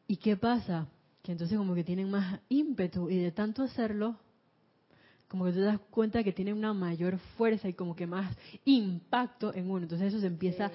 [0.08, 0.88] Y qué pasa
[1.30, 4.18] que entonces como que tienen más ímpetu y de tanto hacerlo
[5.28, 9.54] como que te das cuenta que tienen una mayor fuerza y como que más impacto
[9.54, 9.84] en uno.
[9.84, 10.72] Entonces eso se empieza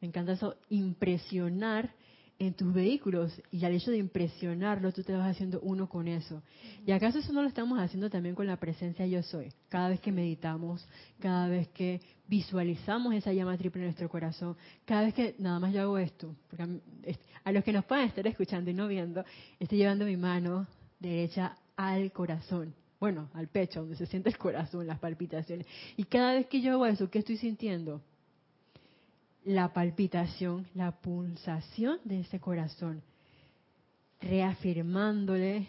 [0.00, 1.92] me encanta eso impresionar
[2.38, 6.42] en tus vehículos y al hecho de impresionarlo tú te vas haciendo uno con eso.
[6.84, 9.52] ¿Y acaso eso no lo estamos haciendo también con la presencia yo soy?
[9.68, 10.86] Cada vez que meditamos,
[11.18, 15.72] cada vez que visualizamos esa llama triple en nuestro corazón, cada vez que nada más
[15.72, 16.80] yo hago esto, porque a, mí-
[17.44, 19.24] a los que nos puedan estar escuchando y no viendo,
[19.58, 20.66] estoy llevando mi mano
[20.98, 22.74] derecha al corazón.
[22.98, 25.66] Bueno, al pecho, donde se siente el corazón, las palpitaciones.
[25.96, 28.02] Y cada vez que yo hago eso, ¿qué estoy sintiendo?
[29.46, 33.02] La palpitación, la pulsación de ese corazón,
[34.20, 35.68] reafirmándole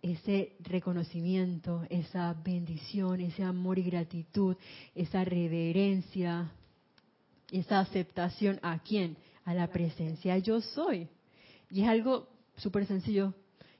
[0.00, 4.56] ese reconocimiento, esa bendición, ese amor y gratitud,
[4.94, 6.50] esa reverencia,
[7.50, 11.08] esa aceptación a quién, a la presencia yo soy.
[11.70, 13.34] Y es algo súper sencillo,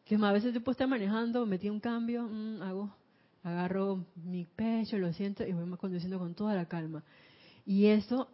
[0.05, 2.95] que a veces yo puedo estar manejando, metí un cambio, mm, hago,
[3.43, 7.03] agarro mi pecho, lo siento y voy conduciendo con toda la calma.
[7.65, 8.29] Y eso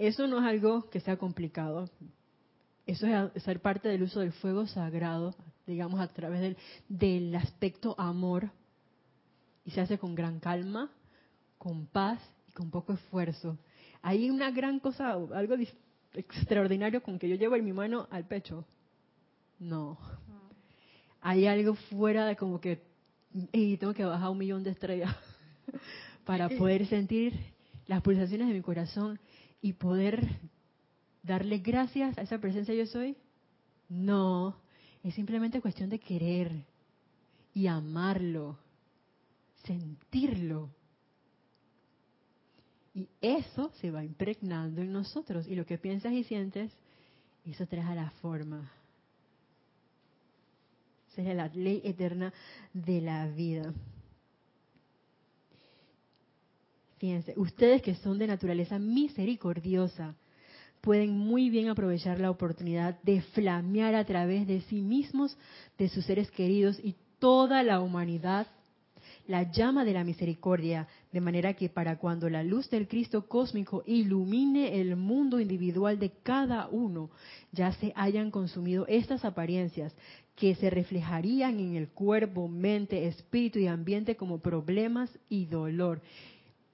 [0.00, 1.90] eso no es algo que sea complicado.
[2.86, 5.34] Eso es ser parte del uso del fuego sagrado,
[5.66, 6.56] digamos, a través del,
[6.88, 8.50] del aspecto amor.
[9.64, 10.90] Y se hace con gran calma,
[11.58, 13.58] con paz y con poco esfuerzo.
[14.02, 15.56] Hay una gran cosa, algo
[16.14, 18.64] extraordinario con que yo llevo en mi mano al pecho.
[19.58, 19.98] No.
[21.20, 22.80] Hay algo fuera de como que,
[23.52, 25.14] y tengo que bajar un millón de estrellas
[26.24, 27.38] para poder sentir
[27.86, 29.20] las pulsaciones de mi corazón
[29.62, 30.26] y poder
[31.22, 33.16] darle gracias a esa presencia yo soy?
[33.88, 34.56] No,
[35.02, 36.64] es simplemente cuestión de querer
[37.54, 38.58] y amarlo,
[39.64, 40.70] sentirlo.
[42.94, 45.46] Y eso se va impregnando en nosotros.
[45.46, 46.72] Y lo que piensas y sientes,
[47.44, 48.70] eso trae a la forma.
[51.12, 52.32] Esa es la ley eterna
[52.72, 53.72] de la vida.
[57.00, 60.14] Fíjense, ustedes que son de naturaleza misericordiosa
[60.82, 65.38] pueden muy bien aprovechar la oportunidad de flamear a través de sí mismos,
[65.78, 68.48] de sus seres queridos y toda la humanidad
[69.26, 73.82] la llama de la misericordia, de manera que para cuando la luz del Cristo cósmico
[73.86, 77.10] ilumine el mundo individual de cada uno,
[77.50, 79.94] ya se hayan consumido estas apariencias
[80.36, 86.02] que se reflejarían en el cuerpo, mente, espíritu y ambiente como problemas y dolor.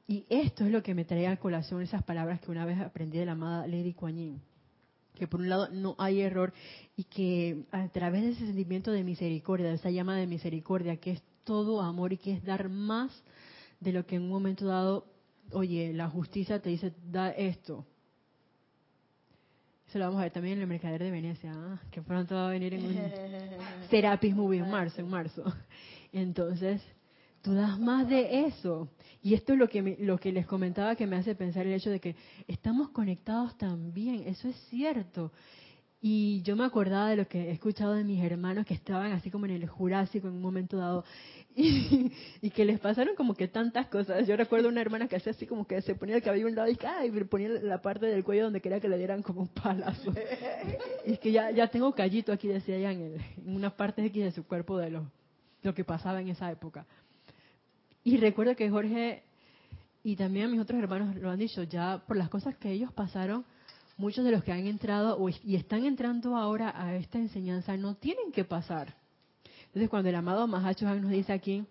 [0.09, 3.19] Y esto es lo que me trae a colación esas palabras que una vez aprendí
[3.19, 4.41] de la amada Lady Kuan Yin.
[5.15, 6.53] Que por un lado no hay error
[6.97, 11.13] y que a través de ese sentimiento de misericordia, de esa llama de misericordia, que
[11.13, 13.11] es todo amor y que es dar más
[13.81, 15.07] de lo que en un momento dado
[15.53, 17.87] oye, la justicia te dice, da esto.
[19.89, 21.81] Eso lo vamos a ver también en el Mercader de Venecia, ¿ah?
[21.91, 22.97] que pronto va a venir en un
[23.91, 25.45] Serapis Movie en marzo, en marzo.
[26.13, 26.83] Entonces,
[27.47, 28.89] tú das más de eso.
[29.23, 31.91] Y esto es lo que, lo que les comentaba que me hace pensar el hecho
[31.91, 32.17] de que
[32.49, 35.31] estamos conectados también, eso es cierto.
[36.01, 39.31] Y yo me acordaba de lo que he escuchado de mis hermanos que estaban así
[39.31, 41.05] como en el Jurásico en un momento dado
[41.57, 42.11] y,
[42.43, 44.27] y que les pasaron como que tantas cosas.
[44.27, 46.57] Yo recuerdo una hermana que hacía así como que se ponía el cabello a un
[46.57, 47.13] lado y, ¡ay!
[47.13, 50.13] le ponía la parte del cuello donde quería que le dieran como un palazo.
[51.07, 54.05] Y es que ya, ya tengo callito aquí, decía ella, en, el, en una parte
[54.05, 55.13] X de su cuerpo de lo,
[55.63, 56.87] lo que pasaba en esa época.
[58.07, 59.25] Y recuerdo que Jorge
[60.05, 63.45] y también mis otros hermanos lo han dicho, ya por las cosas que ellos pasaron,
[63.97, 68.31] muchos de los que han entrado y están entrando ahora a esta enseñanza no tienen
[68.31, 68.95] que pasar.
[69.65, 71.65] Entonces cuando el amado Mahacho nos dice aquí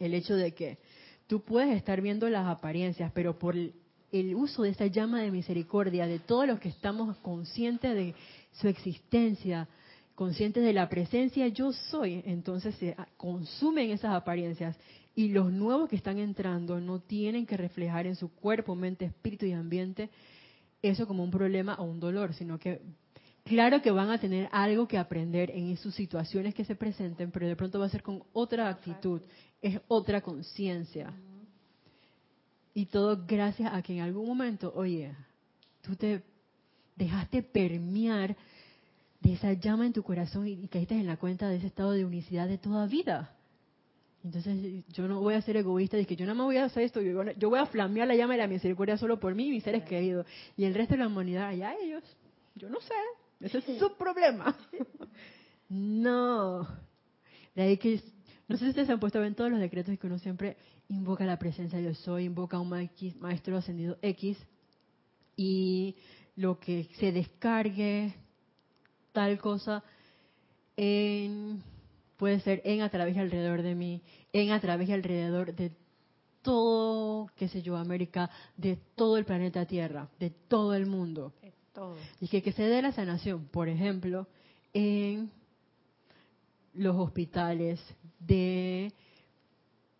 [0.00, 0.78] el hecho de que
[1.28, 6.08] tú puedes estar viendo las apariencias, pero por el uso de esa llama de misericordia,
[6.08, 8.16] de todos los que estamos conscientes de
[8.50, 9.68] su existencia,
[10.14, 14.76] conscientes de la presencia yo soy, entonces se consumen esas apariencias
[15.14, 19.46] y los nuevos que están entrando no tienen que reflejar en su cuerpo, mente, espíritu
[19.46, 20.10] y ambiente
[20.82, 22.80] eso como un problema o un dolor, sino que
[23.44, 27.46] claro que van a tener algo que aprender en sus situaciones que se presenten, pero
[27.46, 29.22] de pronto va a ser con otra actitud,
[29.62, 31.12] es otra conciencia.
[32.74, 35.14] Y todo gracias a que en algún momento, oye,
[35.82, 36.22] tú te
[36.96, 38.36] dejaste permear
[39.22, 41.92] de esa llama en tu corazón y, y caíste en la cuenta de ese estado
[41.92, 43.34] de unicidad de toda vida.
[44.24, 46.84] Entonces yo no voy a ser egoísta, de que yo no me voy a hacer
[46.84, 49.64] esto, yo, voy a- flamear la llama de la misericordia solo por mí y mis
[49.64, 50.26] seres queridos.
[50.56, 52.02] Y el resto de la humanidad, allá ellos.
[52.54, 52.94] Yo no sé,
[53.40, 54.56] ese es su problema.
[55.74, 56.68] No.
[57.54, 58.02] De ahí que,
[58.46, 60.58] no sé si ustedes han puesto a ver en todos los decretos que uno siempre
[60.88, 64.36] invoca la presencia de yo soy, invoca a un maestro ascendido X
[65.34, 65.96] y
[66.36, 68.12] lo que se descargue,
[69.12, 69.82] tal cosa,
[70.76, 71.62] en,
[72.16, 74.02] puede ser en, a través y alrededor de mí,
[74.32, 75.72] en, a través y alrededor de
[76.42, 81.32] todo, qué sé yo, América, de todo el planeta Tierra, de todo el mundo.
[81.72, 81.96] Todo.
[82.20, 84.26] Y que, que se dé la sanación, por ejemplo,
[84.74, 85.30] en
[86.74, 87.80] los hospitales
[88.18, 88.92] de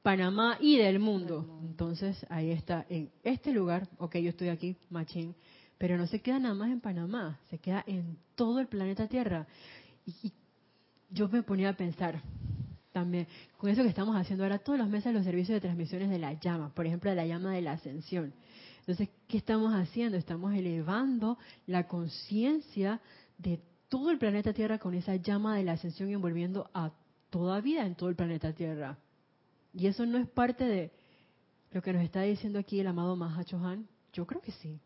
[0.03, 1.61] Panamá y del mundo.
[1.63, 5.35] Entonces, ahí está, en este lugar, ok, yo estoy aquí, machín,
[5.83, 9.49] pero no se queda nada más en Panamá, se queda en todo el planeta Tierra.
[10.07, 10.33] Y,
[11.11, 12.23] yo me ponía a pensar
[12.93, 13.27] también,
[13.59, 16.35] con eso que estamos haciendo ahora todos los meses los servicios de transmisiones de la
[16.35, 18.33] llama, por ejemplo, de la llama de la ascensión.
[18.79, 20.17] Entonces, ¿qué estamos haciendo?
[20.17, 23.01] Estamos elevando la conciencia
[23.39, 26.93] de todo el planeta Tierra con esa llama de la ascensión y envolviendo a
[27.29, 28.99] toda vida en todo el planeta Tierra.
[29.75, 30.93] Y eso no es parte de
[31.73, 33.89] lo que nos está diciendo aquí el amado Mahacho Han.
[34.13, 34.79] Yo creo que sí.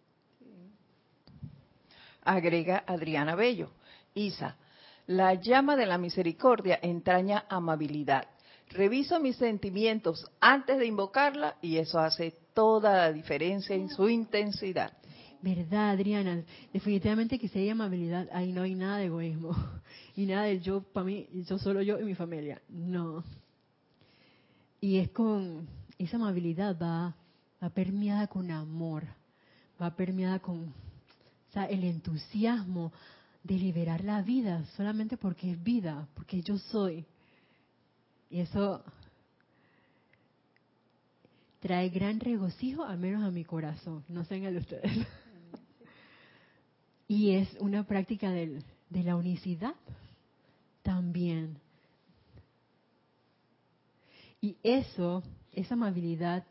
[2.27, 3.71] Agrega Adriana Bello.
[4.15, 4.57] Isa,
[5.07, 8.27] la llama de la misericordia entraña amabilidad.
[8.71, 14.93] Reviso mis sentimientos antes de invocarla y eso hace toda la diferencia en su intensidad.
[15.41, 16.43] Verdad, Adriana.
[16.73, 19.55] Definitivamente que si hay amabilidad, ahí no hay nada de egoísmo.
[20.17, 22.63] Y nada de yo para mí, yo solo yo y mi familia.
[22.71, 23.23] No.
[24.81, 25.69] Y es con
[25.99, 27.15] esa amabilidad va,
[27.63, 29.05] va permeada con amor,
[29.81, 30.73] va permeada con
[31.65, 32.93] el entusiasmo
[33.43, 37.07] de liberar la vida, solamente porque es vida, porque yo soy.
[38.29, 38.85] Y eso
[41.61, 44.93] trae gran regocijo, al menos a mi corazón, no sé en el de ustedes.
[47.09, 49.77] Y es una práctica de la unicidad
[50.83, 51.61] también.
[54.41, 56.45] Y eso, esa amabilidad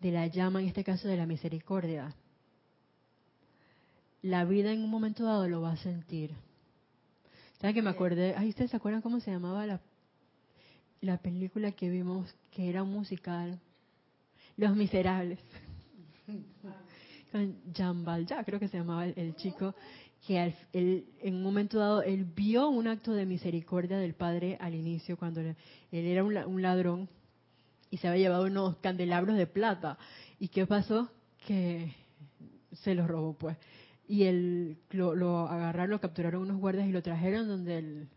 [0.00, 2.14] de la llama, en este caso de la misericordia,
[4.26, 6.30] la vida en un momento dado lo va a sentir.
[7.60, 8.34] ¿Saben que me acordé?
[8.36, 9.80] Ay, ¿ustedes se acuerdan cómo se llamaba la,
[11.00, 13.58] la película que vimos que era un musical?
[14.56, 15.38] Los Miserables.
[17.32, 19.74] Con Jean Valjean, creo que se llamaba el, el chico,
[20.26, 24.56] que al- él, en un momento dado él vio un acto de misericordia del padre
[24.60, 25.56] al inicio, cuando le-
[25.92, 27.08] él era un, un ladrón
[27.90, 29.98] y se había llevado unos candelabros de plata.
[30.40, 31.10] ¿Y qué pasó?
[31.46, 31.92] Que
[32.82, 33.56] se los robó, pues.
[34.08, 38.08] Y él lo, lo agarraron, lo capturaron unos guardias y lo trajeron donde él,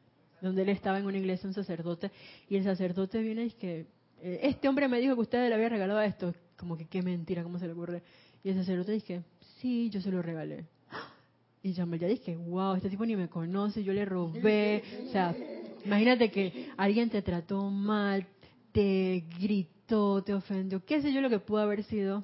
[0.41, 2.11] donde él estaba en una iglesia, un sacerdote.
[2.47, 3.85] Y el sacerdote viene y dice que
[4.21, 6.33] eh, este hombre me dijo que usted le había regalado esto.
[6.57, 8.03] Como que qué mentira, ¿cómo se le ocurre?
[8.43, 9.23] Y el sacerdote dice,
[9.59, 10.65] sí, yo se lo regalé.
[11.61, 14.81] Y ya dije, wow, este tipo ni me conoce, yo le robé.
[15.07, 15.35] O sea,
[15.83, 18.25] imagínate que alguien te trató mal,
[18.71, 22.23] te gritó, te ofendió, qué sé yo lo que pudo haber sido.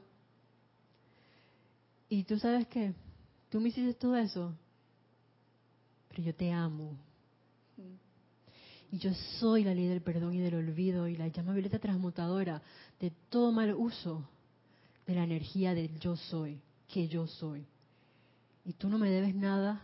[2.07, 2.93] y tú sabes que
[3.55, 4.53] tú me hiciste todo eso,
[6.09, 6.97] pero yo te amo.
[8.91, 12.61] Y yo soy la ley del perdón y del olvido y la llama violeta transmutadora
[12.99, 14.27] de todo mal uso
[15.07, 17.65] de la energía del yo soy, que yo soy.
[18.65, 19.81] Y tú no me debes nada.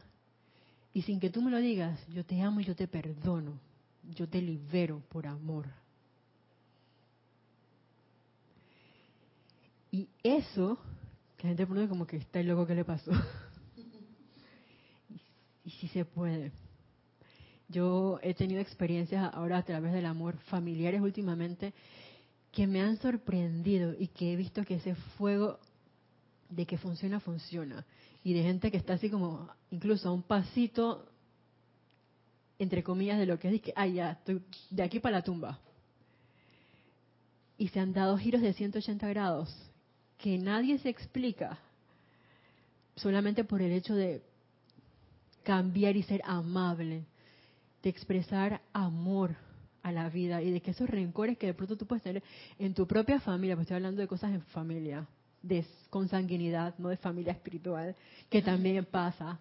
[0.91, 3.57] Y sin que tú me lo digas, yo te amo y yo te perdono.
[4.03, 5.69] Yo te libero por amor.
[9.91, 10.78] Y eso,
[11.38, 13.11] que la gente pone como que está el loco que le pasó.
[15.64, 16.51] y, sí se puede.
[17.68, 21.74] Yo he tenido experiencias ahora a través del amor familiares últimamente
[22.51, 25.59] que me han sorprendido y que he visto que ese fuego
[26.49, 27.86] de que funciona, funciona.
[28.24, 31.07] Y de gente que está así como incluso a un pasito,
[32.59, 35.59] entre comillas, de lo que es que, ah, ya, estoy de aquí para la tumba.
[37.57, 39.55] Y se han dado giros de 180 grados
[40.18, 41.57] que nadie se explica
[42.95, 44.22] solamente por el hecho de
[45.43, 47.05] cambiar y ser amable
[47.83, 49.35] de expresar amor
[49.83, 52.23] a la vida y de que esos rencores que de pronto tú puedes tener
[52.59, 55.07] en tu propia familia, pues estoy hablando de cosas en familia,
[55.41, 57.95] de consanguinidad, no de familia espiritual,
[58.29, 59.39] que también pasa,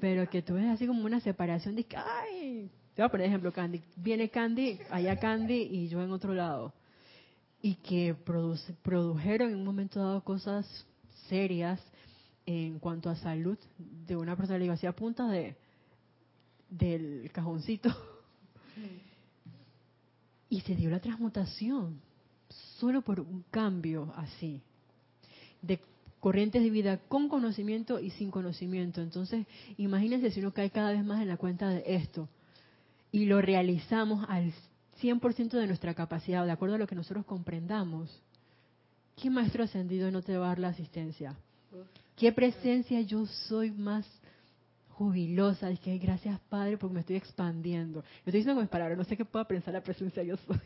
[0.00, 3.26] pero que tú ves así como una separación de que, ay, te voy a poner
[3.26, 6.72] ejemplo, Candy, viene Candy, allá Candy y yo en otro lado,
[7.60, 10.66] y que produce, produjeron en un momento dado cosas
[11.28, 11.80] serias
[12.46, 15.56] en cuanto a salud de una persona, le digo, así a punta de
[16.72, 17.90] del cajoncito.
[20.48, 22.00] Y se dio la transmutación,
[22.78, 24.60] solo por un cambio así,
[25.62, 25.80] de
[26.20, 29.00] corrientes de vida con conocimiento y sin conocimiento.
[29.00, 29.46] Entonces,
[29.78, 32.28] imagínense si uno cae cada vez más en la cuenta de esto
[33.10, 34.52] y lo realizamos al
[35.00, 38.10] 100% de nuestra capacidad, de acuerdo a lo que nosotros comprendamos.
[39.16, 41.34] ¿Qué maestro ascendido no te va a dar la asistencia?
[42.16, 44.06] ¿Qué presencia yo soy más
[44.92, 48.02] jubilosa, es que gracias Padre porque me estoy expandiendo.
[48.02, 50.60] Yo estoy diciendo con mis palabras, no sé qué pueda pensar la presencia yo soy,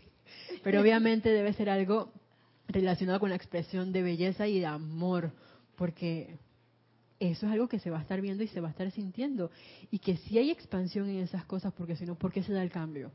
[0.62, 2.12] pero obviamente debe ser algo
[2.68, 5.32] relacionado con la expresión de belleza y de amor,
[5.76, 6.36] porque
[7.18, 9.50] eso es algo que se va a estar viendo y se va a estar sintiendo,
[9.90, 12.62] y que si hay expansión en esas cosas, porque si no, ¿por qué se da
[12.62, 13.12] el cambio?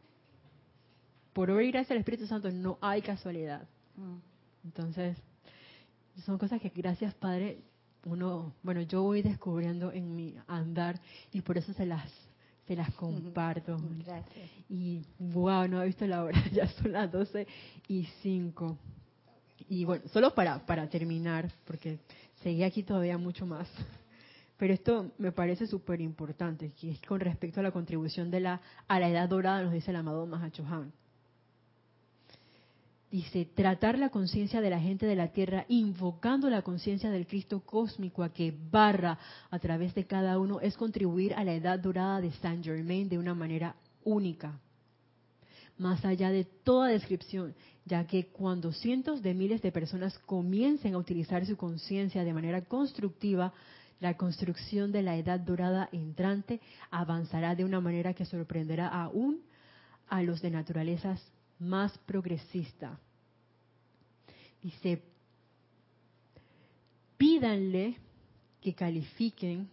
[1.34, 3.68] Por obra y gracia del Espíritu Santo no hay casualidad.
[3.96, 4.18] Mm.
[4.66, 5.18] Entonces,
[6.26, 7.60] son cosas que gracias Padre
[8.06, 11.00] uno, bueno, yo voy descubriendo en mi andar
[11.32, 12.10] y por eso se las
[12.68, 13.78] se las comparto.
[14.06, 14.50] Gracias.
[14.70, 17.46] Y wow, no he visto la hora, ya son las 12
[17.88, 18.78] y 5.
[19.68, 22.00] Y bueno, solo para, para terminar, porque
[22.44, 23.68] seguí aquí todavía mucho más.
[24.58, 28.62] Pero esto me parece súper importante, que es con respecto a la contribución de la
[28.88, 30.94] a la edad dorada, nos dice el amado Mahachohan.
[33.12, 37.60] Dice, tratar la conciencia de la gente de la Tierra, invocando la conciencia del Cristo
[37.60, 42.22] cósmico a que barra a través de cada uno, es contribuir a la edad dorada
[42.22, 44.58] de Saint Germain de una manera única,
[45.78, 47.54] más allá de toda descripción,
[47.84, 52.62] ya que cuando cientos de miles de personas comiencen a utilizar su conciencia de manera
[52.62, 53.52] constructiva,
[54.00, 59.42] la construcción de la edad dorada entrante avanzará de una manera que sorprenderá aún
[60.08, 61.22] a los de naturalezas
[61.62, 63.00] más progresista.
[64.62, 65.02] Dice,
[67.18, 67.96] pídanle
[68.60, 69.70] que califiquen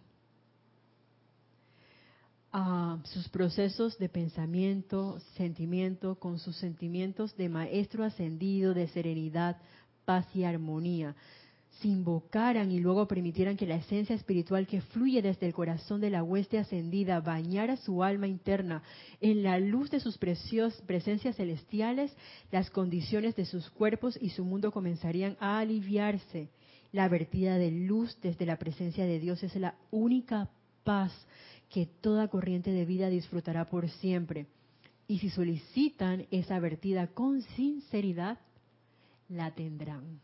[2.51, 9.57] a sus procesos de pensamiento, sentimiento, con sus sentimientos de maestro ascendido, de serenidad,
[10.05, 11.15] paz y armonía,
[11.81, 16.09] se invocaran y luego permitieran que la esencia espiritual que fluye desde el corazón de
[16.09, 18.83] la hueste ascendida bañara su alma interna
[19.21, 22.15] en la luz de sus preciosas presencias celestiales,
[22.51, 26.49] las condiciones de sus cuerpos y su mundo comenzarían a aliviarse.
[26.91, 30.49] La vertida de luz desde la presencia de Dios es la única
[30.83, 31.13] paz
[31.69, 34.47] que toda corriente de vida disfrutará por siempre.
[35.07, 38.39] Y si solicitan esa vertida con sinceridad,
[39.27, 40.19] la tendrán.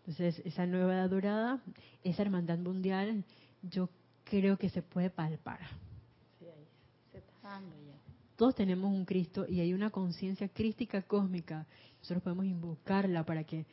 [0.00, 1.60] Entonces, esa nueva edad dorada,
[2.02, 3.24] esa hermandad mundial,
[3.62, 3.88] yo
[4.24, 5.60] creo que se puede palpar.
[8.36, 11.66] Todos tenemos un Cristo y hay una conciencia crística cósmica.
[11.98, 13.66] Nosotros podemos invocarla para que,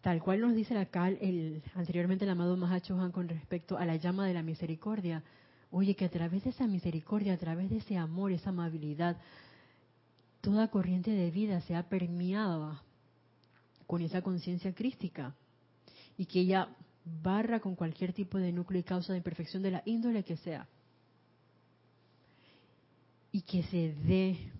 [0.00, 3.94] tal cual nos dice acá el, anteriormente el amado Mahacho Han con respecto a la
[3.94, 5.22] llama de la misericordia,
[5.70, 9.16] oye, que a través de esa misericordia, a través de ese amor, esa amabilidad,
[10.40, 12.82] toda corriente de vida sea permeada
[13.92, 15.34] con esa conciencia crística
[16.16, 16.66] y que ella
[17.04, 20.66] barra con cualquier tipo de núcleo y causa de imperfección de la índole que sea.
[23.32, 24.50] Y que se dé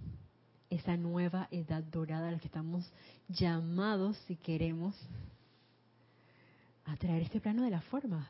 [0.68, 2.84] esa nueva edad dorada a la que estamos
[3.26, 4.94] llamados, si queremos,
[6.84, 8.28] a traer este plano de las formas.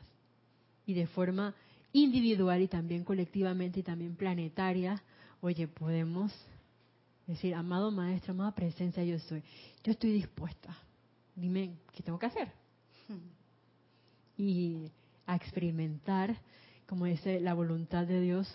[0.85, 1.53] Y de forma
[1.91, 5.03] individual y también colectivamente y también planetaria,
[5.41, 6.31] oye, podemos
[7.27, 9.43] decir, amado maestro, amada presencia, yo soy,
[9.83, 10.77] yo estoy dispuesta.
[11.35, 12.51] Dime, ¿qué tengo que hacer?
[14.37, 14.91] Y
[15.25, 16.37] a experimentar,
[16.87, 18.53] como dice la voluntad de Dios,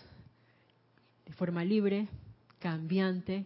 [1.25, 2.07] de forma libre,
[2.59, 3.45] cambiante,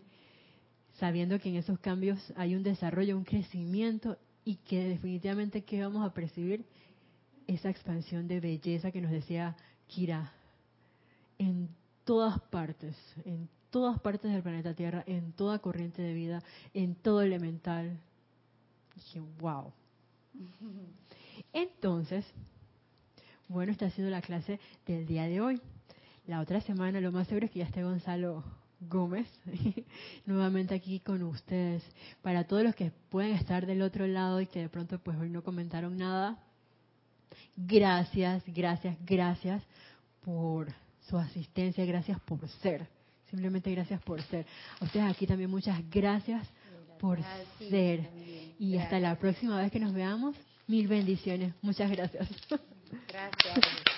[0.94, 6.06] sabiendo que en esos cambios hay un desarrollo, un crecimiento y que definitivamente que vamos
[6.06, 6.66] a percibir
[7.48, 9.56] esa expansión de belleza que nos decía
[9.88, 10.32] Kira
[11.38, 11.70] en
[12.04, 17.22] todas partes, en todas partes del planeta Tierra, en toda corriente de vida, en todo
[17.22, 18.00] elemental.
[18.96, 19.74] Dije, wow.
[21.52, 22.26] Entonces,
[23.48, 25.62] bueno, esta ha sido la clase del día de hoy.
[26.26, 28.44] La otra semana lo más seguro es que ya esté Gonzalo
[28.90, 29.28] Gómez
[30.26, 31.84] nuevamente aquí con ustedes.
[32.22, 35.30] Para todos los que pueden estar del otro lado y que de pronto pues hoy
[35.30, 36.40] no comentaron nada,
[37.56, 39.64] gracias, gracias, gracias
[40.24, 40.72] por
[41.10, 42.88] su asistencia, gracias por ser.
[43.30, 44.46] Simplemente gracias por ser.
[44.80, 46.48] A ustedes aquí también muchas gracias
[47.04, 47.20] por
[47.60, 48.10] ser.
[48.58, 50.38] Y hasta la próxima vez que nos veamos,
[50.68, 51.54] mil bendiciones.
[51.62, 52.30] Muchas gracias.
[53.10, 53.93] Gracias.